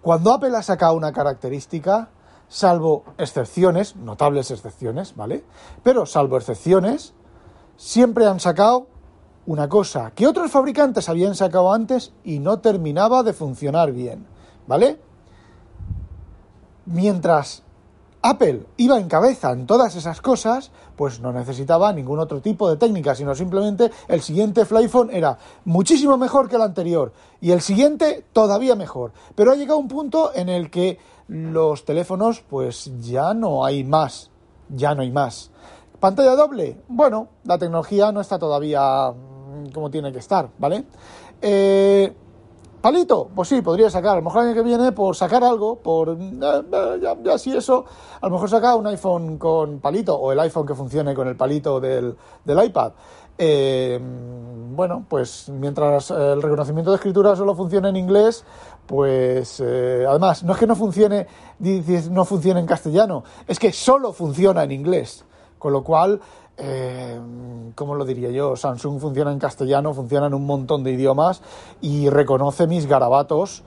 Cuando 0.00 0.32
Apple 0.32 0.56
ha 0.56 0.62
sacado 0.62 0.94
una 0.94 1.12
característica, 1.12 2.08
salvo 2.48 3.04
excepciones, 3.18 3.96
notables 3.96 4.50
excepciones, 4.50 5.14
¿vale? 5.16 5.44
Pero 5.82 6.06
salvo 6.06 6.36
excepciones, 6.38 7.14
siempre 7.76 8.26
han 8.26 8.40
sacado 8.40 8.86
una 9.46 9.68
cosa 9.68 10.12
que 10.14 10.26
otros 10.26 10.50
fabricantes 10.50 11.08
habían 11.08 11.34
sacado 11.34 11.72
antes 11.72 12.12
y 12.24 12.38
no 12.38 12.60
terminaba 12.60 13.22
de 13.22 13.32
funcionar 13.32 13.92
bien, 13.92 14.26
¿vale? 14.66 15.00
Mientras 16.90 17.62
Apple 18.22 18.64
iba 18.78 18.98
en 18.98 19.08
cabeza 19.08 19.52
en 19.52 19.66
todas 19.66 19.94
esas 19.94 20.22
cosas, 20.22 20.70
pues 20.96 21.20
no 21.20 21.32
necesitaba 21.32 21.92
ningún 21.92 22.18
otro 22.18 22.40
tipo 22.40 22.68
de 22.70 22.78
técnica, 22.78 23.14
sino 23.14 23.34
simplemente 23.34 23.90
el 24.08 24.22
siguiente 24.22 24.66
iPhone 24.70 25.10
era 25.12 25.38
muchísimo 25.66 26.16
mejor 26.16 26.48
que 26.48 26.56
el 26.56 26.62
anterior 26.62 27.12
y 27.42 27.50
el 27.50 27.60
siguiente 27.60 28.24
todavía 28.32 28.74
mejor. 28.74 29.12
Pero 29.34 29.52
ha 29.52 29.54
llegado 29.54 29.78
un 29.78 29.88
punto 29.88 30.32
en 30.34 30.48
el 30.48 30.70
que 30.70 30.98
los 31.28 31.84
teléfonos, 31.84 32.40
pues 32.48 32.90
ya 33.00 33.34
no 33.34 33.66
hay 33.66 33.84
más, 33.84 34.30
ya 34.70 34.94
no 34.94 35.02
hay 35.02 35.10
más. 35.10 35.50
¿Pantalla 36.00 36.36
doble? 36.36 36.80
Bueno, 36.88 37.28
la 37.44 37.58
tecnología 37.58 38.12
no 38.12 38.22
está 38.22 38.38
todavía 38.38 39.10
mm, 39.10 39.72
como 39.72 39.90
tiene 39.90 40.10
que 40.10 40.20
estar, 40.20 40.48
¿vale? 40.58 40.84
Eh, 41.42 42.12
¿Palito? 42.80 43.28
Pues 43.34 43.48
sí, 43.48 43.60
podría 43.60 43.90
sacar. 43.90 44.12
A 44.12 44.16
lo 44.16 44.22
mejor 44.22 44.42
el 44.42 44.48
año 44.48 44.56
que 44.56 44.62
viene, 44.62 44.92
por 44.92 45.16
sacar 45.16 45.42
algo, 45.42 45.76
por. 45.80 46.10
Eh, 46.10 46.16
eh, 46.72 47.14
ya, 47.24 47.38
sí, 47.38 47.56
eso. 47.56 47.84
A 48.20 48.26
lo 48.26 48.32
mejor 48.32 48.48
saca 48.48 48.76
un 48.76 48.86
iPhone 48.86 49.36
con 49.36 49.80
palito 49.80 50.14
o 50.16 50.30
el 50.30 50.38
iPhone 50.40 50.66
que 50.66 50.74
funcione 50.74 51.14
con 51.14 51.26
el 51.26 51.36
palito 51.36 51.80
del, 51.80 52.16
del 52.44 52.64
iPad. 52.64 52.92
Eh, 53.36 54.00
bueno, 54.00 55.04
pues 55.08 55.48
mientras 55.48 56.10
el 56.10 56.40
reconocimiento 56.40 56.90
de 56.90 56.96
escritura 56.96 57.34
solo 57.34 57.54
funcione 57.54 57.88
en 57.88 57.96
inglés, 57.96 58.44
pues 58.86 59.60
además, 59.60 60.44
no 60.44 60.52
es 60.52 60.58
que 60.58 60.66
no 60.66 60.76
funcione, 60.76 61.26
no 62.10 62.24
funcione 62.24 62.60
en 62.60 62.66
castellano, 62.66 63.24
es 63.46 63.58
que 63.58 63.72
solo 63.72 64.12
funciona 64.12 64.62
en 64.62 64.72
inglés. 64.72 65.24
Con 65.58 65.72
lo 65.72 65.82
cual, 65.82 66.20
eh, 66.58 67.20
¿cómo 67.74 67.94
lo 67.94 68.04
diría 68.04 68.30
yo? 68.30 68.56
Samsung 68.56 69.00
funciona 69.00 69.30
en 69.30 69.38
castellano, 69.38 69.94
funciona 69.94 70.26
en 70.26 70.34
un 70.34 70.44
montón 70.44 70.82
de 70.82 70.90
idiomas 70.90 71.40
y 71.80 72.10
reconoce 72.10 72.66
mis 72.66 72.86
garabatos 72.86 73.62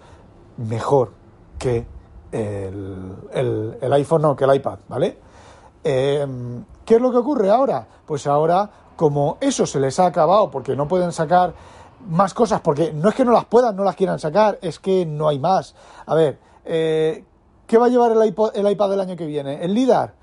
mejor 0.57 1.11
que 1.57 1.85
el, 2.31 3.93
iPhone 3.93 4.25
o 4.25 4.35
que 4.35 4.43
el 4.43 4.55
iPad, 4.55 4.79
¿vale? 4.89 5.17
Eh, 5.83 6.27
¿Qué 6.85 6.95
es 6.95 7.01
lo 7.01 7.11
que 7.11 7.17
ocurre 7.17 7.49
ahora? 7.49 7.87
Pues 8.05 8.27
ahora, 8.27 8.69
como 8.95 9.37
eso 9.39 9.65
se 9.65 9.79
les 9.79 9.99
ha 9.99 10.07
acabado 10.07 10.51
porque 10.51 10.75
no 10.75 10.87
pueden 10.87 11.13
sacar 11.13 11.53
más 12.09 12.33
cosas, 12.33 12.61
porque 12.61 12.91
no 12.93 13.09
es 13.09 13.15
que 13.15 13.23
no 13.23 13.31
las 13.31 13.45
puedan, 13.45 13.75
no 13.75 13.83
las 13.83 13.95
quieran 13.95 14.19
sacar, 14.19 14.59
es 14.61 14.79
que 14.79 15.05
no 15.05 15.29
hay 15.29 15.39
más. 15.39 15.75
A 16.05 16.15
ver, 16.15 16.39
eh, 16.65 17.23
¿qué 17.67 17.77
va 17.77 17.85
a 17.85 17.89
llevar 17.89 18.11
el 18.11 18.21
el 18.21 18.71
iPad 18.71 18.89
del 18.89 18.99
año 18.99 19.15
que 19.15 19.25
viene? 19.25 19.63
¿El 19.63 19.73
LIDAR? 19.73 20.20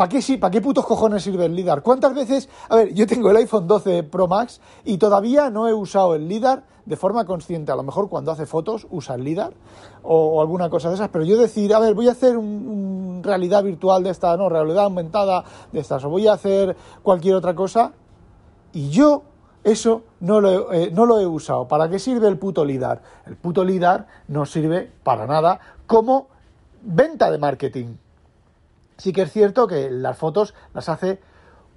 ¿Para 0.00 0.08
qué, 0.08 0.22
sí, 0.22 0.38
¿Para 0.38 0.50
qué 0.50 0.62
putos 0.62 0.86
cojones 0.86 1.22
sirve 1.22 1.44
el 1.44 1.54
LIDAR? 1.54 1.82
¿Cuántas 1.82 2.14
veces? 2.14 2.48
A 2.70 2.76
ver, 2.76 2.94
yo 2.94 3.06
tengo 3.06 3.30
el 3.30 3.36
iPhone 3.36 3.66
12 3.66 4.02
Pro 4.04 4.26
Max 4.28 4.62
y 4.82 4.96
todavía 4.96 5.50
no 5.50 5.68
he 5.68 5.74
usado 5.74 6.14
el 6.14 6.26
LIDAR 6.26 6.64
de 6.86 6.96
forma 6.96 7.26
consciente. 7.26 7.70
A 7.70 7.76
lo 7.76 7.82
mejor 7.82 8.08
cuando 8.08 8.32
hace 8.32 8.46
fotos 8.46 8.86
usa 8.90 9.16
el 9.16 9.24
LIDAR 9.24 9.52
o, 10.02 10.40
alguna 10.40 10.70
cosa 10.70 10.88
de 10.88 10.94
esas, 10.94 11.10
pero 11.10 11.26
yo 11.26 11.36
decir, 11.36 11.74
a 11.74 11.78
ver, 11.80 11.92
voy 11.92 12.08
a 12.08 12.12
hacer 12.12 12.38
un, 12.38 13.20
realidad 13.22 13.62
virtual 13.62 14.02
de 14.02 14.08
esta, 14.08 14.34
no, 14.38 14.48
realidad 14.48 14.84
aumentada 14.84 15.44
de 15.70 15.80
estas, 15.80 16.02
o 16.02 16.08
voy 16.08 16.28
a 16.28 16.32
hacer 16.32 16.74
cualquier 17.02 17.34
otra 17.34 17.54
cosa 17.54 17.92
y 18.72 18.88
yo 18.88 19.24
eso 19.64 20.04
no 20.20 20.40
lo, 20.40 20.72
eh, 20.72 20.90
no 20.94 21.04
lo 21.04 21.20
he 21.20 21.26
usado. 21.26 21.68
¿Para 21.68 21.90
qué 21.90 21.98
sirve 21.98 22.26
el 22.26 22.38
puto 22.38 22.64
LIDAR? 22.64 23.02
El 23.26 23.36
puto 23.36 23.62
LIDAR 23.62 24.06
no 24.28 24.46
sirve 24.46 24.90
para 25.02 25.26
nada 25.26 25.60
como 25.86 26.28
venta 26.80 27.30
de 27.30 27.36
marketing 27.36 27.96
sí 29.00 29.12
que 29.12 29.22
es 29.22 29.32
cierto 29.32 29.66
que 29.66 29.90
las 29.90 30.16
fotos 30.16 30.54
las 30.74 30.88
hace 30.88 31.20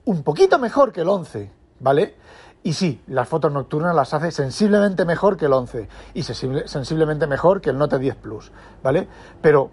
un 0.05 0.23
poquito 0.23 0.59
mejor 0.59 0.91
que 0.91 1.01
el 1.01 1.09
11, 1.09 1.51
¿vale? 1.79 2.15
Y 2.63 2.73
sí, 2.73 3.01
las 3.07 3.27
fotos 3.27 3.51
nocturnas 3.51 3.95
las 3.95 4.13
hace 4.13 4.31
sensiblemente 4.31 5.05
mejor 5.05 5.35
que 5.35 5.45
el 5.45 5.53
11 5.53 5.87
y 6.13 6.23
sensiblemente 6.23 7.27
mejor 7.27 7.59
que 7.59 7.71
el 7.71 7.77
Note 7.77 7.99
10 7.99 8.15
Plus, 8.15 8.51
¿vale? 8.81 9.07
Pero 9.41 9.69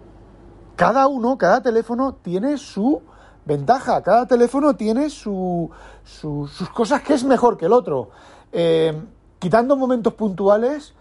cada 0.75 1.07
uno, 1.07 1.37
cada 1.37 1.61
teléfono 1.61 2.15
tiene 2.15 2.57
su 2.57 3.01
ventaja, 3.45 4.01
cada 4.01 4.25
teléfono 4.25 4.75
tiene 4.75 5.09
sus 5.09 5.69
cosas 6.73 7.01
que 7.01 7.13
es 7.13 7.23
mejor 7.23 7.57
que 7.57 7.65
el 7.67 7.73
otro. 7.73 8.09
Eh, 8.51 8.93
quitando 9.39 9.77
momentos 9.77 10.13
puntuales, 10.13 10.93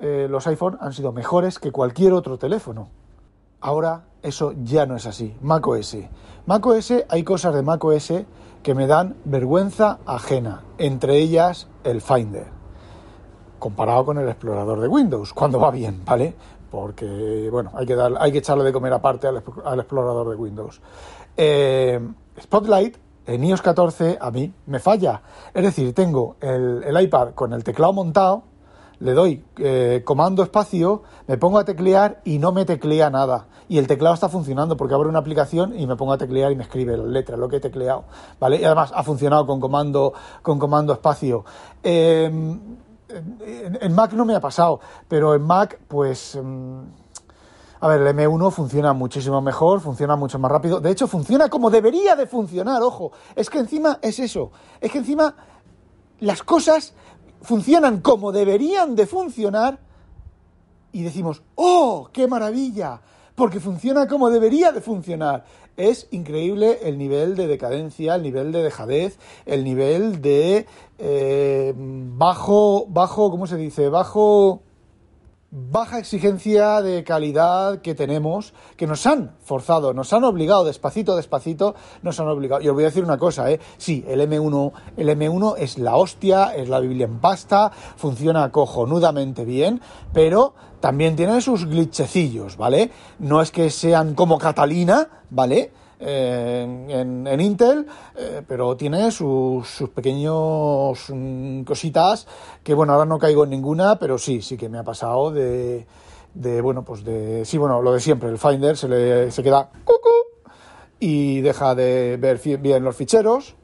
eh, 0.00 0.26
los 0.28 0.46
iPhone 0.46 0.78
han 0.80 0.92
sido 0.92 1.12
mejores 1.12 1.58
que 1.58 1.70
cualquier 1.70 2.12
otro 2.12 2.38
teléfono. 2.38 2.88
Ahora 3.60 4.04
eso 4.22 4.54
ya 4.62 4.86
no 4.86 4.96
es 4.96 5.06
así. 5.06 5.36
macOS. 5.40 5.96
macOS, 6.46 6.92
hay 7.08 7.22
cosas 7.22 7.54
de 7.54 7.62
macOS 7.62 8.12
que 8.62 8.74
me 8.74 8.86
dan 8.86 9.16
vergüenza 9.24 9.98
ajena, 10.06 10.62
entre 10.78 11.18
ellas 11.18 11.68
el 11.84 12.00
Finder, 12.00 12.46
comparado 13.60 14.04
con 14.04 14.18
el 14.18 14.28
explorador 14.28 14.80
de 14.80 14.88
Windows, 14.88 15.32
cuando 15.32 15.60
va 15.60 15.70
bien, 15.70 16.02
¿vale? 16.04 16.34
Porque, 16.70 17.48
bueno, 17.50 17.70
hay 17.74 17.86
que, 17.86 17.96
hay 18.18 18.32
que 18.32 18.38
echarle 18.38 18.64
de 18.64 18.72
comer 18.72 18.92
aparte 18.92 19.28
al, 19.28 19.36
explorador 19.78 20.28
de 20.30 20.34
Windows. 20.34 20.80
Eh, 21.36 22.00
Spotlight 22.40 22.96
en 23.26 23.44
iOS 23.44 23.62
14 23.62 24.18
a 24.20 24.30
mí 24.30 24.52
me 24.66 24.80
falla. 24.80 25.22
Es 25.54 25.62
decir, 25.62 25.94
tengo 25.94 26.36
el, 26.40 26.82
el 26.84 27.00
iPad 27.02 27.34
con 27.34 27.52
el 27.52 27.62
teclado 27.62 27.92
montado, 27.92 28.42
le 29.00 29.12
doy 29.12 29.44
eh, 29.58 30.02
comando 30.04 30.42
espacio, 30.42 31.02
me 31.26 31.36
pongo 31.36 31.58
a 31.58 31.64
teclear 31.64 32.20
y 32.24 32.38
no 32.38 32.52
me 32.52 32.64
teclea 32.64 33.10
nada. 33.10 33.46
Y 33.68 33.78
el 33.78 33.86
teclado 33.86 34.14
está 34.14 34.28
funcionando 34.28 34.76
porque 34.76 34.94
abro 34.94 35.08
una 35.08 35.18
aplicación 35.18 35.78
y 35.78 35.86
me 35.86 35.96
pongo 35.96 36.12
a 36.12 36.18
teclear 36.18 36.52
y 36.52 36.56
me 36.56 36.62
escribe 36.62 36.96
las 36.96 37.06
letras, 37.06 37.38
lo 37.38 37.48
que 37.48 37.56
he 37.56 37.60
tecleado. 37.60 38.04
¿Vale? 38.38 38.60
Y 38.60 38.64
además 38.64 38.92
ha 38.94 39.02
funcionado 39.02 39.46
con 39.46 39.60
comando, 39.60 40.12
con 40.42 40.58
comando 40.58 40.92
espacio. 40.92 41.44
Em, 41.82 42.60
en, 43.10 43.94
Mac 43.94 44.12
no 44.12 44.24
me 44.24 44.34
ha 44.34 44.40
pasado, 44.40 44.80
pero 45.08 45.34
en 45.34 45.42
Mac, 45.42 45.78
pues. 45.88 46.36
Em, 46.36 46.84
a 47.78 47.88
ver, 47.88 48.00
el 48.00 48.06
M1 48.08 48.50
funciona 48.50 48.94
muchísimo 48.94 49.42
mejor, 49.42 49.80
funciona 49.80 50.16
mucho 50.16 50.38
más 50.38 50.50
rápido. 50.50 50.80
De 50.80 50.90
hecho, 50.90 51.06
funciona 51.06 51.50
como 51.50 51.70
debería 51.70 52.16
de 52.16 52.26
funcionar, 52.26 52.82
ojo. 52.82 53.12
Es 53.34 53.50
que 53.50 53.58
encima 53.58 53.98
es 54.00 54.18
eso. 54.18 54.50
Es 54.80 54.90
que 54.90 54.98
encima 54.98 55.34
las 56.20 56.42
cosas 56.42 56.94
funcionan 57.46 58.00
como 58.00 58.32
deberían 58.32 58.96
de 58.96 59.06
funcionar 59.06 59.78
y 60.92 61.02
decimos, 61.02 61.42
¡oh, 61.54 62.08
qué 62.12 62.26
maravilla! 62.26 63.00
Porque 63.36 63.60
funciona 63.60 64.08
como 64.08 64.30
debería 64.30 64.72
de 64.72 64.80
funcionar. 64.80 65.44
Es 65.76 66.08
increíble 66.10 66.80
el 66.82 66.98
nivel 66.98 67.36
de 67.36 67.46
decadencia, 67.46 68.16
el 68.16 68.22
nivel 68.22 68.50
de 68.50 68.62
dejadez, 68.62 69.18
el 69.44 69.62
nivel 69.62 70.22
de 70.22 70.66
eh, 70.98 71.72
bajo, 71.76 72.86
bajo, 72.88 73.30
¿cómo 73.30 73.46
se 73.46 73.56
dice? 73.56 73.90
Bajo 73.90 74.62
baja 75.50 75.98
exigencia 75.98 76.82
de 76.82 77.04
calidad 77.04 77.80
que 77.80 77.94
tenemos, 77.94 78.52
que 78.76 78.86
nos 78.86 79.06
han 79.06 79.36
forzado, 79.42 79.94
nos 79.94 80.12
han 80.12 80.24
obligado, 80.24 80.64
despacito, 80.64 81.16
despacito, 81.16 81.74
nos 82.02 82.18
han 82.20 82.28
obligado. 82.28 82.62
Y 82.62 82.68
os 82.68 82.74
voy 82.74 82.84
a 82.84 82.88
decir 82.88 83.04
una 83.04 83.18
cosa, 83.18 83.50
¿eh? 83.50 83.60
Sí, 83.78 84.04
el 84.08 84.20
M1, 84.20 84.72
el 84.96 85.08
M1 85.08 85.54
es 85.58 85.78
la 85.78 85.96
hostia, 85.96 86.54
es 86.54 86.68
la 86.68 86.80
Biblia 86.80 87.06
en 87.06 87.20
pasta, 87.20 87.70
funciona 87.96 88.50
cojonudamente 88.50 89.44
bien, 89.44 89.80
pero 90.12 90.54
también 90.80 91.16
tiene 91.16 91.40
sus 91.40 91.66
glitchecillos, 91.66 92.56
¿vale? 92.56 92.90
No 93.18 93.40
es 93.40 93.50
que 93.50 93.70
sean 93.70 94.14
como 94.14 94.38
Catalina, 94.38 95.08
¿vale? 95.30 95.72
En, 95.98 97.40
Intel, 97.40 97.86
eh, 98.16 98.42
pero 98.46 98.76
tiene 98.76 99.10
sus, 99.10 99.66
sus 99.68 99.88
pequeños 99.90 101.06
mm, 101.08 101.62
cositas 101.62 102.26
que, 102.62 102.74
bueno, 102.74 102.92
ahora 102.92 103.06
no 103.06 103.18
caigo 103.18 103.44
en 103.44 103.50
ninguna, 103.50 103.98
pero 103.98 104.18
sí, 104.18 104.42
sí 104.42 104.56
que 104.56 104.68
me 104.68 104.78
ha 104.78 104.84
pasado 104.84 105.30
de, 105.30 105.86
de 106.34 106.60
bueno, 106.60 106.84
pues 106.84 107.04
de, 107.04 107.44
sí, 107.44 107.58
bueno, 107.58 107.82
lo 107.82 107.92
de 107.92 108.00
siempre, 108.00 108.28
el 108.28 108.38
Finder 108.38 108.76
se, 108.76 108.88
le, 108.88 109.30
se 109.30 109.42
queda 109.42 109.70
cucu 109.84 110.08
y 111.00 111.40
deja 111.40 111.74
de 111.74 112.16
ver 112.18 112.40
bien 112.58 112.84
los 112.84 112.96
ficheros. 112.96 113.54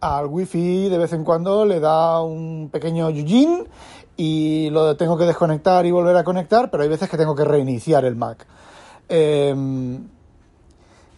Al 0.00 0.26
wifi 0.26 0.90
de 0.90 0.98
vez 0.98 1.14
en 1.14 1.24
cuando 1.24 1.64
le 1.64 1.80
da 1.80 2.20
un 2.20 2.68
pequeño 2.70 3.08
yujin 3.08 3.66
y 4.16 4.68
lo 4.70 4.94
tengo 4.96 5.16
que 5.16 5.24
desconectar 5.24 5.86
y 5.86 5.90
volver 5.90 6.16
a 6.16 6.24
conectar, 6.24 6.70
pero 6.70 6.82
hay 6.82 6.88
veces 6.88 7.08
que 7.08 7.16
tengo 7.16 7.34
que 7.34 7.44
reiniciar 7.44 8.04
el 8.04 8.14
Mac. 8.14 8.46
Eh, 9.08 9.54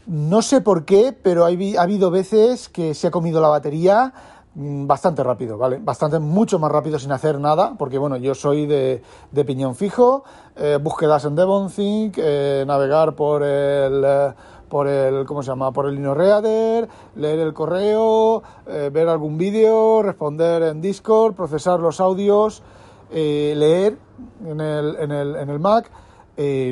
no 0.09 0.41
sé 0.41 0.63
por 0.63 0.87
qué, 0.87 1.13
pero 1.13 1.45
ha 1.45 1.49
habido 1.49 2.11
veces 2.11 2.71
que 2.71 2.95
se 2.95 3.09
ha 3.09 3.11
comido 3.11 3.43
la 3.43 3.49
batería 3.49 4.15
mm, 4.55 4.87
bastante 4.87 5.23
rápido, 5.23 5.59
¿vale? 5.59 5.79
Bastante, 5.83 6.19
mucho 6.19 6.59
más 6.59 6.73
rápido 6.73 6.99
sin 6.99 7.13
hacer 7.13 7.39
nada, 7.39 7.75
porque 7.79 7.99
bueno, 7.99 8.17
yo 8.17 8.35
soy 8.35 8.65
de, 8.65 9.03
de 9.31 9.45
piñón 9.45 9.75
fijo, 9.75 10.25
eh, 10.57 10.79
búsquedas 10.83 11.27
en 11.27 11.37
DevonThink, 11.37 12.15
eh, 12.19 12.65
navegar 12.67 13.15
por 13.15 13.43
el... 13.43 14.03
Eh, 14.05 14.35
por 14.69 14.87
el, 14.87 15.25
¿cómo 15.25 15.43
se 15.43 15.49
llama? 15.49 15.73
Por 15.73 15.89
el 15.89 15.95
InnoReader, 15.95 16.91
leer 17.17 17.39
el 17.39 17.55
correo, 17.55 18.43
eh, 18.67 18.91
ver 18.93 19.09
algún 19.09 19.39
vídeo, 19.39 20.03
responder 20.03 20.63
en 20.63 20.83
Discord, 20.83 21.35
procesar 21.35 21.81
los 21.81 22.01
audios, 22.01 22.63
leer 23.11 23.97
en 24.45 24.61
el, 24.61 24.97
en 24.97 25.11
el, 25.11 25.37
en 25.37 25.49
el 25.49 25.59
Mac. 25.59 25.91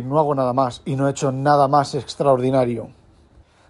No 0.04 0.18
hago 0.18 0.34
nada 0.34 0.52
más 0.52 0.82
y 0.84 0.94
no 0.94 1.08
he 1.08 1.12
hecho 1.12 1.32
nada 1.32 1.68
más 1.68 1.94
extraordinario. 1.94 2.95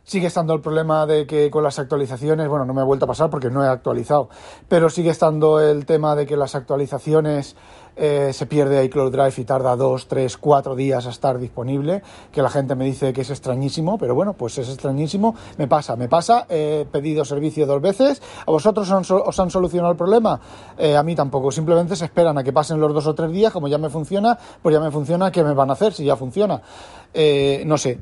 Sigue 0.07 0.29
estando 0.29 0.55
el 0.55 0.61
problema 0.61 1.05
de 1.05 1.27
que 1.27 1.51
con 1.51 1.65
las 1.65 1.81
actualizaciones, 1.81 2.47
bueno, 2.47 2.65
no 2.65 2.73
me 2.73 2.81
ha 2.81 2.85
vuelto 2.85 3.07
a 3.07 3.09
pasar 3.09 3.29
porque 3.29 3.51
no 3.51 3.65
he 3.65 3.67
actualizado, 3.67 4.29
pero 4.69 4.89
sigue 4.89 5.11
estando 5.11 5.59
el 5.59 5.85
tema 5.85 6.15
de 6.15 6.27
que 6.27 6.37
las 6.37 6.55
actualizaciones 6.55 7.57
eh, 7.97 8.31
se 8.33 8.47
pierde 8.47 8.85
iCloud 8.85 9.11
Drive 9.11 9.35
y 9.39 9.45
tarda 9.45 9.75
dos, 9.75 10.07
tres, 10.07 10.37
cuatro 10.37 10.77
días 10.77 11.09
a 11.09 11.11
estar 11.11 11.41
disponible, 11.41 12.05
que 12.31 12.41
la 12.41 12.51
gente 12.51 12.77
me 12.77 12.85
dice 12.85 13.13
que 13.13 13.23
es 13.23 13.31
extrañísimo, 13.31 13.99
pero 13.99 14.15
bueno, 14.15 14.35
pues 14.35 14.57
es 14.59 14.69
extrañísimo, 14.69 15.35
me 15.59 15.67
pasa, 15.67 15.97
me 15.97 16.09
pasa, 16.09 16.47
he 16.49 16.87
pedido 16.93 17.25
servicio 17.25 17.67
dos 17.67 17.83
veces, 17.83 18.23
¿a 18.47 18.51
vosotros 18.53 18.89
os 18.93 19.41
han 19.41 19.51
solucionado 19.51 19.91
el 19.91 19.99
problema? 19.99 20.39
Eh, 20.79 20.97
a 20.97 21.03
mí 21.03 21.17
tampoco, 21.17 21.51
simplemente 21.51 21.97
se 21.97 22.05
esperan 22.05 22.39
a 22.39 22.45
que 22.45 22.53
pasen 22.53 22.79
los 22.79 22.95
dos 22.95 23.09
o 23.09 23.15
tres 23.17 23.33
días, 23.33 23.53
como 23.53 23.67
ya 23.67 23.79
me 23.79 23.91
funciona, 23.91 24.39
pues 24.63 24.73
ya 24.73 24.79
me 24.79 24.93
funciona, 24.93 25.33
¿qué 25.33 25.43
me 25.43 25.53
van 25.53 25.71
a 25.71 25.73
hacer 25.73 25.93
si 25.93 26.05
ya 26.05 26.15
funciona? 26.15 26.63
Eh, 27.13 27.65
no 27.67 27.77
sé, 27.77 27.99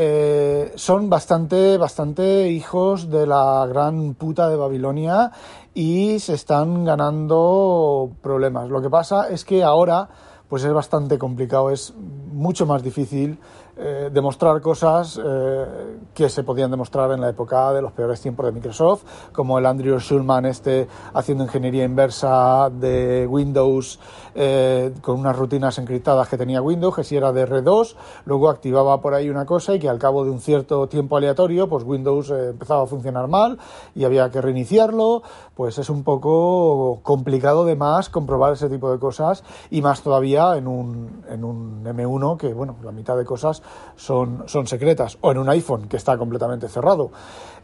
eh, 0.00 0.70
son 0.76 1.10
bastante, 1.10 1.76
bastante 1.76 2.48
hijos 2.50 3.10
de 3.10 3.26
la 3.26 3.66
gran 3.68 4.14
puta 4.14 4.48
de 4.48 4.54
Babilonia 4.54 5.32
y 5.74 6.20
se 6.20 6.34
están 6.34 6.84
ganando 6.84 8.08
problemas. 8.22 8.68
Lo 8.68 8.80
que 8.80 8.88
pasa 8.88 9.28
es 9.28 9.44
que 9.44 9.64
ahora 9.64 10.08
pues 10.48 10.62
es 10.62 10.72
bastante 10.72 11.18
complicado, 11.18 11.70
es 11.70 11.92
mucho 12.32 12.64
más 12.64 12.84
difícil 12.84 13.40
eh, 13.80 14.10
demostrar 14.12 14.60
cosas 14.60 15.20
eh, 15.24 15.98
que 16.12 16.28
se 16.28 16.42
podían 16.42 16.68
demostrar 16.68 17.12
en 17.12 17.20
la 17.20 17.28
época 17.28 17.72
de 17.72 17.80
los 17.80 17.92
peores 17.92 18.20
tiempos 18.20 18.44
de 18.46 18.50
Microsoft, 18.50 19.04
como 19.32 19.56
el 19.56 19.66
Andrew 19.66 20.00
Schulman 20.00 20.46
este 20.46 20.88
haciendo 21.14 21.44
ingeniería 21.44 21.84
inversa 21.84 22.70
de 22.70 23.24
Windows 23.28 24.00
eh, 24.34 24.92
con 25.00 25.20
unas 25.20 25.36
rutinas 25.36 25.78
encriptadas 25.78 26.28
que 26.28 26.36
tenía 26.36 26.60
Windows, 26.60 26.96
que 26.96 27.04
si 27.04 27.16
era 27.16 27.32
de 27.32 27.46
R2, 27.46 27.94
luego 28.24 28.50
activaba 28.50 29.00
por 29.00 29.14
ahí 29.14 29.30
una 29.30 29.46
cosa 29.46 29.76
y 29.76 29.78
que 29.78 29.88
al 29.88 30.00
cabo 30.00 30.24
de 30.24 30.30
un 30.30 30.40
cierto 30.40 30.88
tiempo 30.88 31.16
aleatorio, 31.16 31.68
pues 31.68 31.84
Windows 31.84 32.30
empezaba 32.30 32.82
a 32.82 32.86
funcionar 32.86 33.28
mal 33.28 33.58
y 33.94 34.04
había 34.04 34.28
que 34.30 34.40
reiniciarlo, 34.40 35.22
pues 35.54 35.78
es 35.78 35.88
un 35.88 36.02
poco 36.02 36.98
complicado 37.04 37.64
de 37.64 37.76
más 37.76 38.10
comprobar 38.10 38.54
ese 38.54 38.68
tipo 38.68 38.90
de 38.90 38.98
cosas 38.98 39.44
y 39.70 39.82
más 39.82 40.02
todavía 40.02 40.56
en 40.56 40.66
un, 40.66 41.24
en 41.28 41.44
un 41.44 41.84
M1 41.84 42.38
que, 42.38 42.52
bueno, 42.52 42.74
la 42.82 42.90
mitad 42.90 43.16
de 43.16 43.24
cosas 43.24 43.62
son, 43.96 44.44
son 44.46 44.66
secretas, 44.66 45.18
o 45.20 45.32
en 45.32 45.38
un 45.38 45.48
iPhone 45.48 45.88
que 45.88 45.96
está 45.96 46.16
completamente 46.16 46.68
cerrado. 46.68 47.10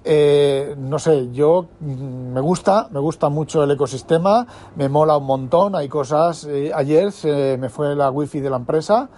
Eh, 0.06 0.74
no 0.76 0.98
sé, 0.98 1.32
yo 1.32 1.66
mm, 1.80 2.32
me 2.32 2.40
gusta, 2.40 2.88
me 2.90 3.00
gusta 3.00 3.30
mucho 3.30 3.64
el 3.64 3.70
ecosistema, 3.70 4.46
me 4.76 4.90
mola 4.90 5.16
un 5.16 5.24
montón, 5.24 5.74
hay 5.74 5.88
cosas. 5.88 6.44
Eh, 6.44 6.70
ayer 6.74 7.10
se 7.10 7.56
me 7.56 7.70
fue 7.70 7.96
la 7.96 8.10
wifi 8.10 8.40
de 8.40 8.50
la 8.50 8.56
empresa 8.56 9.08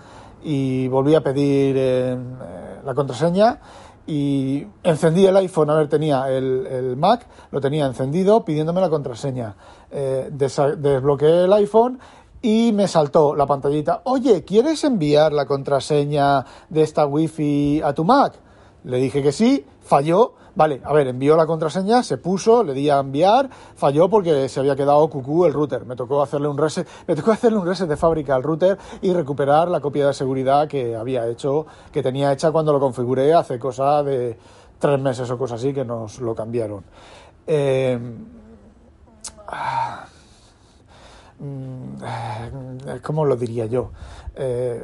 y 0.45 0.87
volví 0.87 1.17
a 1.17 1.23
pedir 1.23 1.75
eh, 1.77 2.17
la 2.85 2.95
contraseña 2.95 3.59
y 4.07 4.65
encendí 4.85 5.27
el 5.27 5.37
iPhone, 5.39 5.71
a 5.71 5.75
ver, 5.75 5.89
tenía 5.89 6.31
el, 6.31 6.97
Mac, 6.97 7.27
lo 7.51 7.61
tenía 7.61 7.87
encendido 7.87 8.45
pidiéndome 8.45 8.81
la 8.81 8.89
contraseña. 8.89 9.57
desbloqueé 9.91 11.45
el 11.45 11.53
iPhone 11.55 11.99
y 12.43 12.73
me 12.73 12.89
saltó 12.89 13.35
la 13.35 13.47
pantallita, 13.47 14.03
oye, 14.05 14.45
¿quieres 14.45 14.85
enviar 14.85 15.33
la 15.33 15.47
contraseña 15.47 16.45
de 16.69 16.83
esta 16.83 17.07
wifi 17.07 17.81
a 17.83 17.93
tu 17.93 18.05
Mac? 18.05 18.35
Le 18.85 18.99
dije 18.99 19.23
que 19.23 19.33
sí, 19.33 19.65
falló. 19.81 20.35
Vale, 20.55 20.81
a 20.85 20.93
ver, 20.95 21.07
envió 21.09 21.37
la 21.37 21.45
contraseña, 21.45 22.03
se 22.03 22.17
puso, 22.17 22.65
le 22.65 22.73
di 22.73 22.89
a 22.89 23.01
enviar, 23.01 23.51
falló 23.51 24.09
porque 24.09 24.49
se 24.49 24.59
había 24.61 24.75
quedado 24.75 25.07
cucú 25.11 25.45
el 25.45 25.53
router. 25.53 25.85
Me 25.85 25.97
tocó 25.97 26.23
hacerle 26.23 26.49
un 26.49 26.57
reset, 26.57 26.89
me 27.07 27.15
tocó 27.15 27.33
hacerle 27.33 27.59
un 27.59 27.67
reset 27.67 27.87
de 27.87 27.97
fábrica 27.99 28.35
al 28.35 28.43
router 28.43 28.79
y 29.03 29.13
recuperar 29.13 29.69
la 29.69 29.81
copia 29.81 30.07
de 30.07 30.15
seguridad 30.15 30.67
que 30.67 30.97
había 30.97 31.29
hecho, 31.29 31.67
que 31.93 32.03
tenía 32.03 32.33
hecha 32.33 32.53
cuando 32.53 32.73
lo 32.73 32.81
configuré 32.81 33.35
hace 33.35 33.59
cosa 33.59 34.03
de 34.03 34.39
tres 34.79 34.99
meses 34.99 35.31
o 35.31 35.37
cosas 35.37 35.61
así 35.61 35.75
que 35.75 35.85
nos 35.85 36.21
lo 36.21 36.35
cambiaron. 36.35 36.83
Eh, 37.47 37.99
¿Cómo 43.03 43.25
lo 43.25 43.37
diría 43.37 43.67
yo? 43.67 43.91
Eh, 44.35 44.83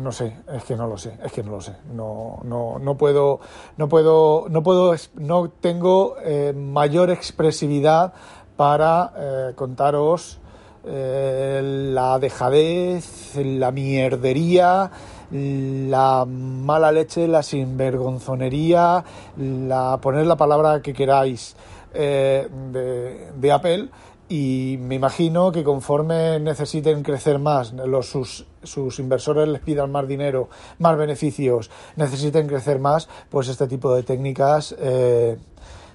no 0.00 0.10
sé, 0.10 0.38
es 0.52 0.64
que 0.64 0.76
no 0.76 0.88
lo 0.88 0.98
sé, 0.98 1.16
es 1.22 1.32
que 1.32 1.42
no 1.42 1.52
lo 1.52 1.60
sé. 1.60 1.76
No, 1.92 2.40
no, 2.42 2.78
no 2.80 2.96
puedo, 2.96 3.40
no 3.76 3.88
puedo, 3.88 4.46
no 4.48 4.62
puedo, 4.62 4.94
no 5.14 5.50
tengo 5.50 6.16
eh, 6.22 6.52
mayor 6.52 7.10
expresividad 7.10 8.12
para 8.56 9.52
contaros 9.54 10.40
la 10.84 12.18
dejadez, 12.18 13.36
la 13.36 13.70
mierdería, 13.70 14.90
la 15.30 16.24
mala 16.26 16.90
leche, 16.90 17.28
la 17.28 17.44
sinvergonzonería, 17.44 19.04
la 19.36 19.98
poner 20.00 20.26
la 20.26 20.34
palabra 20.34 20.82
que 20.82 20.92
queráis 20.92 21.54
de, 21.92 22.48
de 23.36 23.52
Apple 23.52 23.90
y 24.28 24.78
me 24.80 24.96
imagino 24.96 25.50
que 25.52 25.64
conforme 25.64 26.38
necesiten 26.38 27.02
crecer 27.02 27.38
más, 27.38 27.72
los, 27.72 28.10
sus, 28.10 28.46
sus, 28.62 28.98
inversores 28.98 29.48
les 29.48 29.62
pidan 29.62 29.90
más 29.90 30.06
dinero, 30.06 30.50
más 30.78 30.98
beneficios, 30.98 31.70
necesiten 31.96 32.46
crecer 32.46 32.78
más, 32.78 33.08
pues 33.30 33.48
este 33.48 33.66
tipo 33.66 33.94
de 33.94 34.02
técnicas 34.02 34.74
eh, 34.78 35.38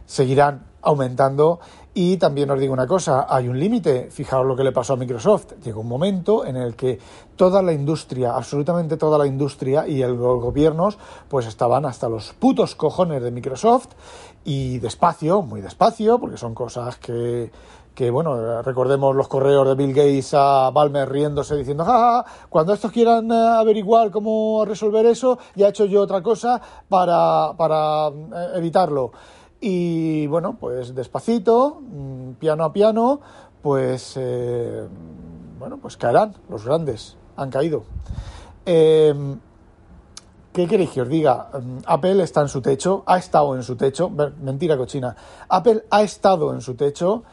seguirán 0.05 0.65
aumentando. 0.81 1.59
Y 1.95 2.17
también 2.17 2.49
os 2.49 2.59
digo 2.59 2.73
una 2.73 2.87
cosa, 2.87 3.27
hay 3.29 3.47
un 3.47 3.59
límite. 3.59 4.09
Fijaos 4.09 4.47
lo 4.47 4.55
que 4.55 4.63
le 4.63 4.71
pasó 4.71 4.93
a 4.93 4.95
Microsoft. 4.95 5.53
Llegó 5.63 5.81
un 5.81 5.87
momento 5.87 6.43
en 6.43 6.55
el 6.55 6.75
que 6.75 6.97
toda 7.35 7.61
la 7.61 7.71
industria, 7.71 8.35
absolutamente 8.35 8.97
toda 8.97 9.19
la 9.19 9.27
industria 9.27 9.87
y 9.87 9.99
los 9.99 10.17
gobiernos, 10.17 10.97
pues 11.29 11.45
estaban 11.45 11.85
hasta 11.85 12.09
los 12.09 12.33
putos 12.33 12.73
cojones 12.73 13.21
de 13.21 13.29
Microsoft 13.29 13.89
y 14.43 14.79
despacio, 14.79 15.43
muy 15.43 15.61
despacio, 15.61 16.17
porque 16.17 16.37
son 16.37 16.55
cosas 16.55 16.97
que 16.97 17.51
que 17.93 18.09
bueno, 18.09 18.61
recordemos 18.63 19.15
los 19.15 19.27
correos 19.27 19.67
de 19.67 19.75
Bill 19.75 19.93
Gates 19.93 20.33
a 20.33 20.71
Balmer 20.71 21.09
riéndose 21.09 21.55
diciendo, 21.55 21.85
ja, 21.85 22.25
cuando 22.49 22.73
estos 22.73 22.91
quieran 22.91 23.31
eh, 23.31 23.35
averiguar 23.35 24.09
cómo 24.09 24.65
resolver 24.65 25.05
eso, 25.05 25.37
ya 25.55 25.67
he 25.67 25.69
hecho 25.69 25.85
yo 25.85 26.01
otra 26.01 26.21
cosa 26.23 26.59
para, 26.89 27.53
para 27.55 28.07
eh, 28.07 28.53
evitarlo. 28.55 29.11
Y 29.61 30.27
bueno, 30.27 30.57
pues 30.59 30.93
despacito, 30.95 31.81
mm, 31.81 32.31
piano 32.33 32.63
a 32.63 32.73
piano, 32.73 33.21
pues 33.61 34.15
eh, 34.17 34.87
bueno, 35.59 35.77
pues 35.77 35.95
caerán 35.95 36.33
los 36.49 36.65
grandes, 36.65 37.15
han 37.37 37.49
caído. 37.49 37.83
Em, 38.65 39.39
¿Qué 40.51 40.67
queréis 40.67 40.91
que 40.91 41.01
os 41.01 41.09
diga? 41.09 41.49
Mm, 41.53 41.77
Apple 41.85 42.23
está 42.23 42.41
en 42.41 42.47
su 42.47 42.61
techo, 42.61 43.03
ha 43.05 43.17
estado 43.17 43.55
en 43.55 43.63
su 43.63 43.75
techo, 43.75 44.09
mentira 44.09 44.77
cochina. 44.77 45.15
Apple 45.47 45.85
ha 45.91 46.01
estado 46.01 46.53
en 46.53 46.61
su 46.61 46.75
techo 46.75 47.23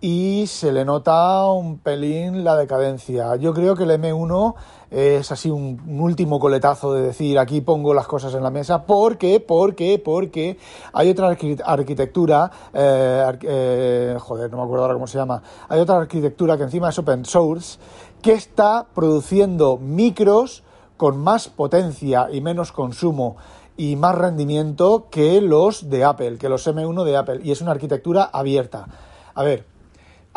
y 0.00 0.44
se 0.46 0.70
le 0.70 0.84
nota 0.84 1.46
un 1.46 1.78
pelín 1.78 2.44
la 2.44 2.56
decadencia. 2.56 3.34
Yo 3.36 3.52
creo 3.52 3.74
que 3.74 3.82
el 3.82 3.90
M1 3.90 4.54
es 4.90 5.32
así 5.32 5.50
un, 5.50 5.80
último 6.00 6.38
coletazo 6.38 6.94
de 6.94 7.02
decir 7.02 7.38
aquí 7.38 7.60
pongo 7.60 7.92
las 7.92 8.06
cosas 8.06 8.32
en 8.34 8.42
la 8.42 8.50
mesa 8.50 8.84
porque, 8.84 9.40
porque, 9.40 10.00
porque 10.02 10.58
hay 10.92 11.10
otra 11.10 11.36
arquitectura, 11.64 12.50
eh, 12.72 13.38
eh, 13.42 14.16
joder, 14.20 14.50
no 14.50 14.58
me 14.58 14.62
acuerdo 14.62 14.84
ahora 14.84 14.94
cómo 14.94 15.06
se 15.06 15.18
llama, 15.18 15.42
hay 15.68 15.80
otra 15.80 15.96
arquitectura 15.96 16.56
que 16.56 16.62
encima 16.62 16.90
es 16.90 16.98
open 16.98 17.24
source 17.24 17.78
que 18.22 18.32
está 18.32 18.86
produciendo 18.94 19.78
micros 19.78 20.62
con 20.96 21.18
más 21.18 21.48
potencia 21.48 22.28
y 22.32 22.40
menos 22.40 22.72
consumo 22.72 23.36
y 23.76 23.96
más 23.96 24.16
rendimiento 24.16 25.06
que 25.10 25.40
los 25.40 25.88
de 25.90 26.04
Apple, 26.04 26.38
que 26.38 26.48
los 26.48 26.66
M1 26.66 27.04
de 27.04 27.16
Apple, 27.16 27.40
y 27.44 27.52
es 27.52 27.60
una 27.60 27.70
arquitectura 27.70 28.24
abierta. 28.24 28.86
A 29.34 29.44
ver, 29.44 29.64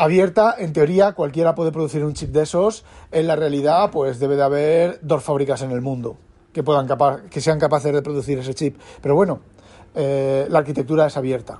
abierta, 0.01 0.55
en 0.57 0.73
teoría 0.73 1.13
cualquiera 1.13 1.53
puede 1.53 1.71
producir 1.71 2.03
un 2.03 2.13
chip 2.13 2.31
de 2.31 2.41
esos, 2.41 2.83
en 3.11 3.27
la 3.27 3.35
realidad 3.35 3.91
pues 3.91 4.19
debe 4.19 4.35
de 4.35 4.41
haber 4.41 4.99
dos 5.03 5.23
fábricas 5.23 5.61
en 5.61 5.69
el 5.69 5.81
mundo 5.81 6.17
que, 6.51 6.63
puedan 6.63 6.87
que 7.29 7.39
sean 7.39 7.59
capaces 7.59 7.93
de 7.93 8.01
producir 8.01 8.39
ese 8.39 8.55
chip. 8.55 8.77
Pero 8.99 9.13
bueno, 9.13 9.41
eh, 9.93 10.47
la 10.49 10.59
arquitectura 10.59 11.05
es 11.05 11.17
abierta. 11.17 11.59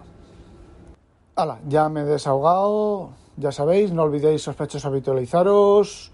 Hala, 1.36 1.60
ya 1.68 1.88
me 1.90 2.02
he 2.02 2.06
desahogado, 2.06 3.12
ya 3.38 3.52
sabéis, 3.52 3.92
no 3.92 4.04
olvidéis 4.04 4.42
sospechosos 4.42 4.86
habitualizaros, 4.86 6.12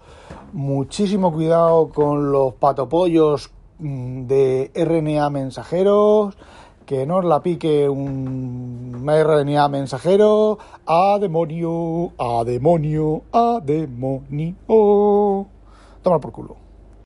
muchísimo 0.52 1.32
cuidado 1.32 1.88
con 1.88 2.30
los 2.30 2.52
patopollos 2.54 3.50
mm, 3.78 4.26
de 4.26 4.70
RNA 4.74 5.30
mensajeros, 5.30 6.36
que 6.88 7.04
no 7.04 7.20
la 7.20 7.42
pique 7.42 7.86
un 7.86 9.04
RNA 9.06 9.68
mensajero. 9.68 10.58
A 10.86 11.18
demonio, 11.20 12.12
a 12.16 12.44
demonio, 12.44 13.24
a 13.30 13.60
demonio. 13.62 15.46
Toma 16.02 16.18
por 16.18 16.32
culo. 16.32 16.67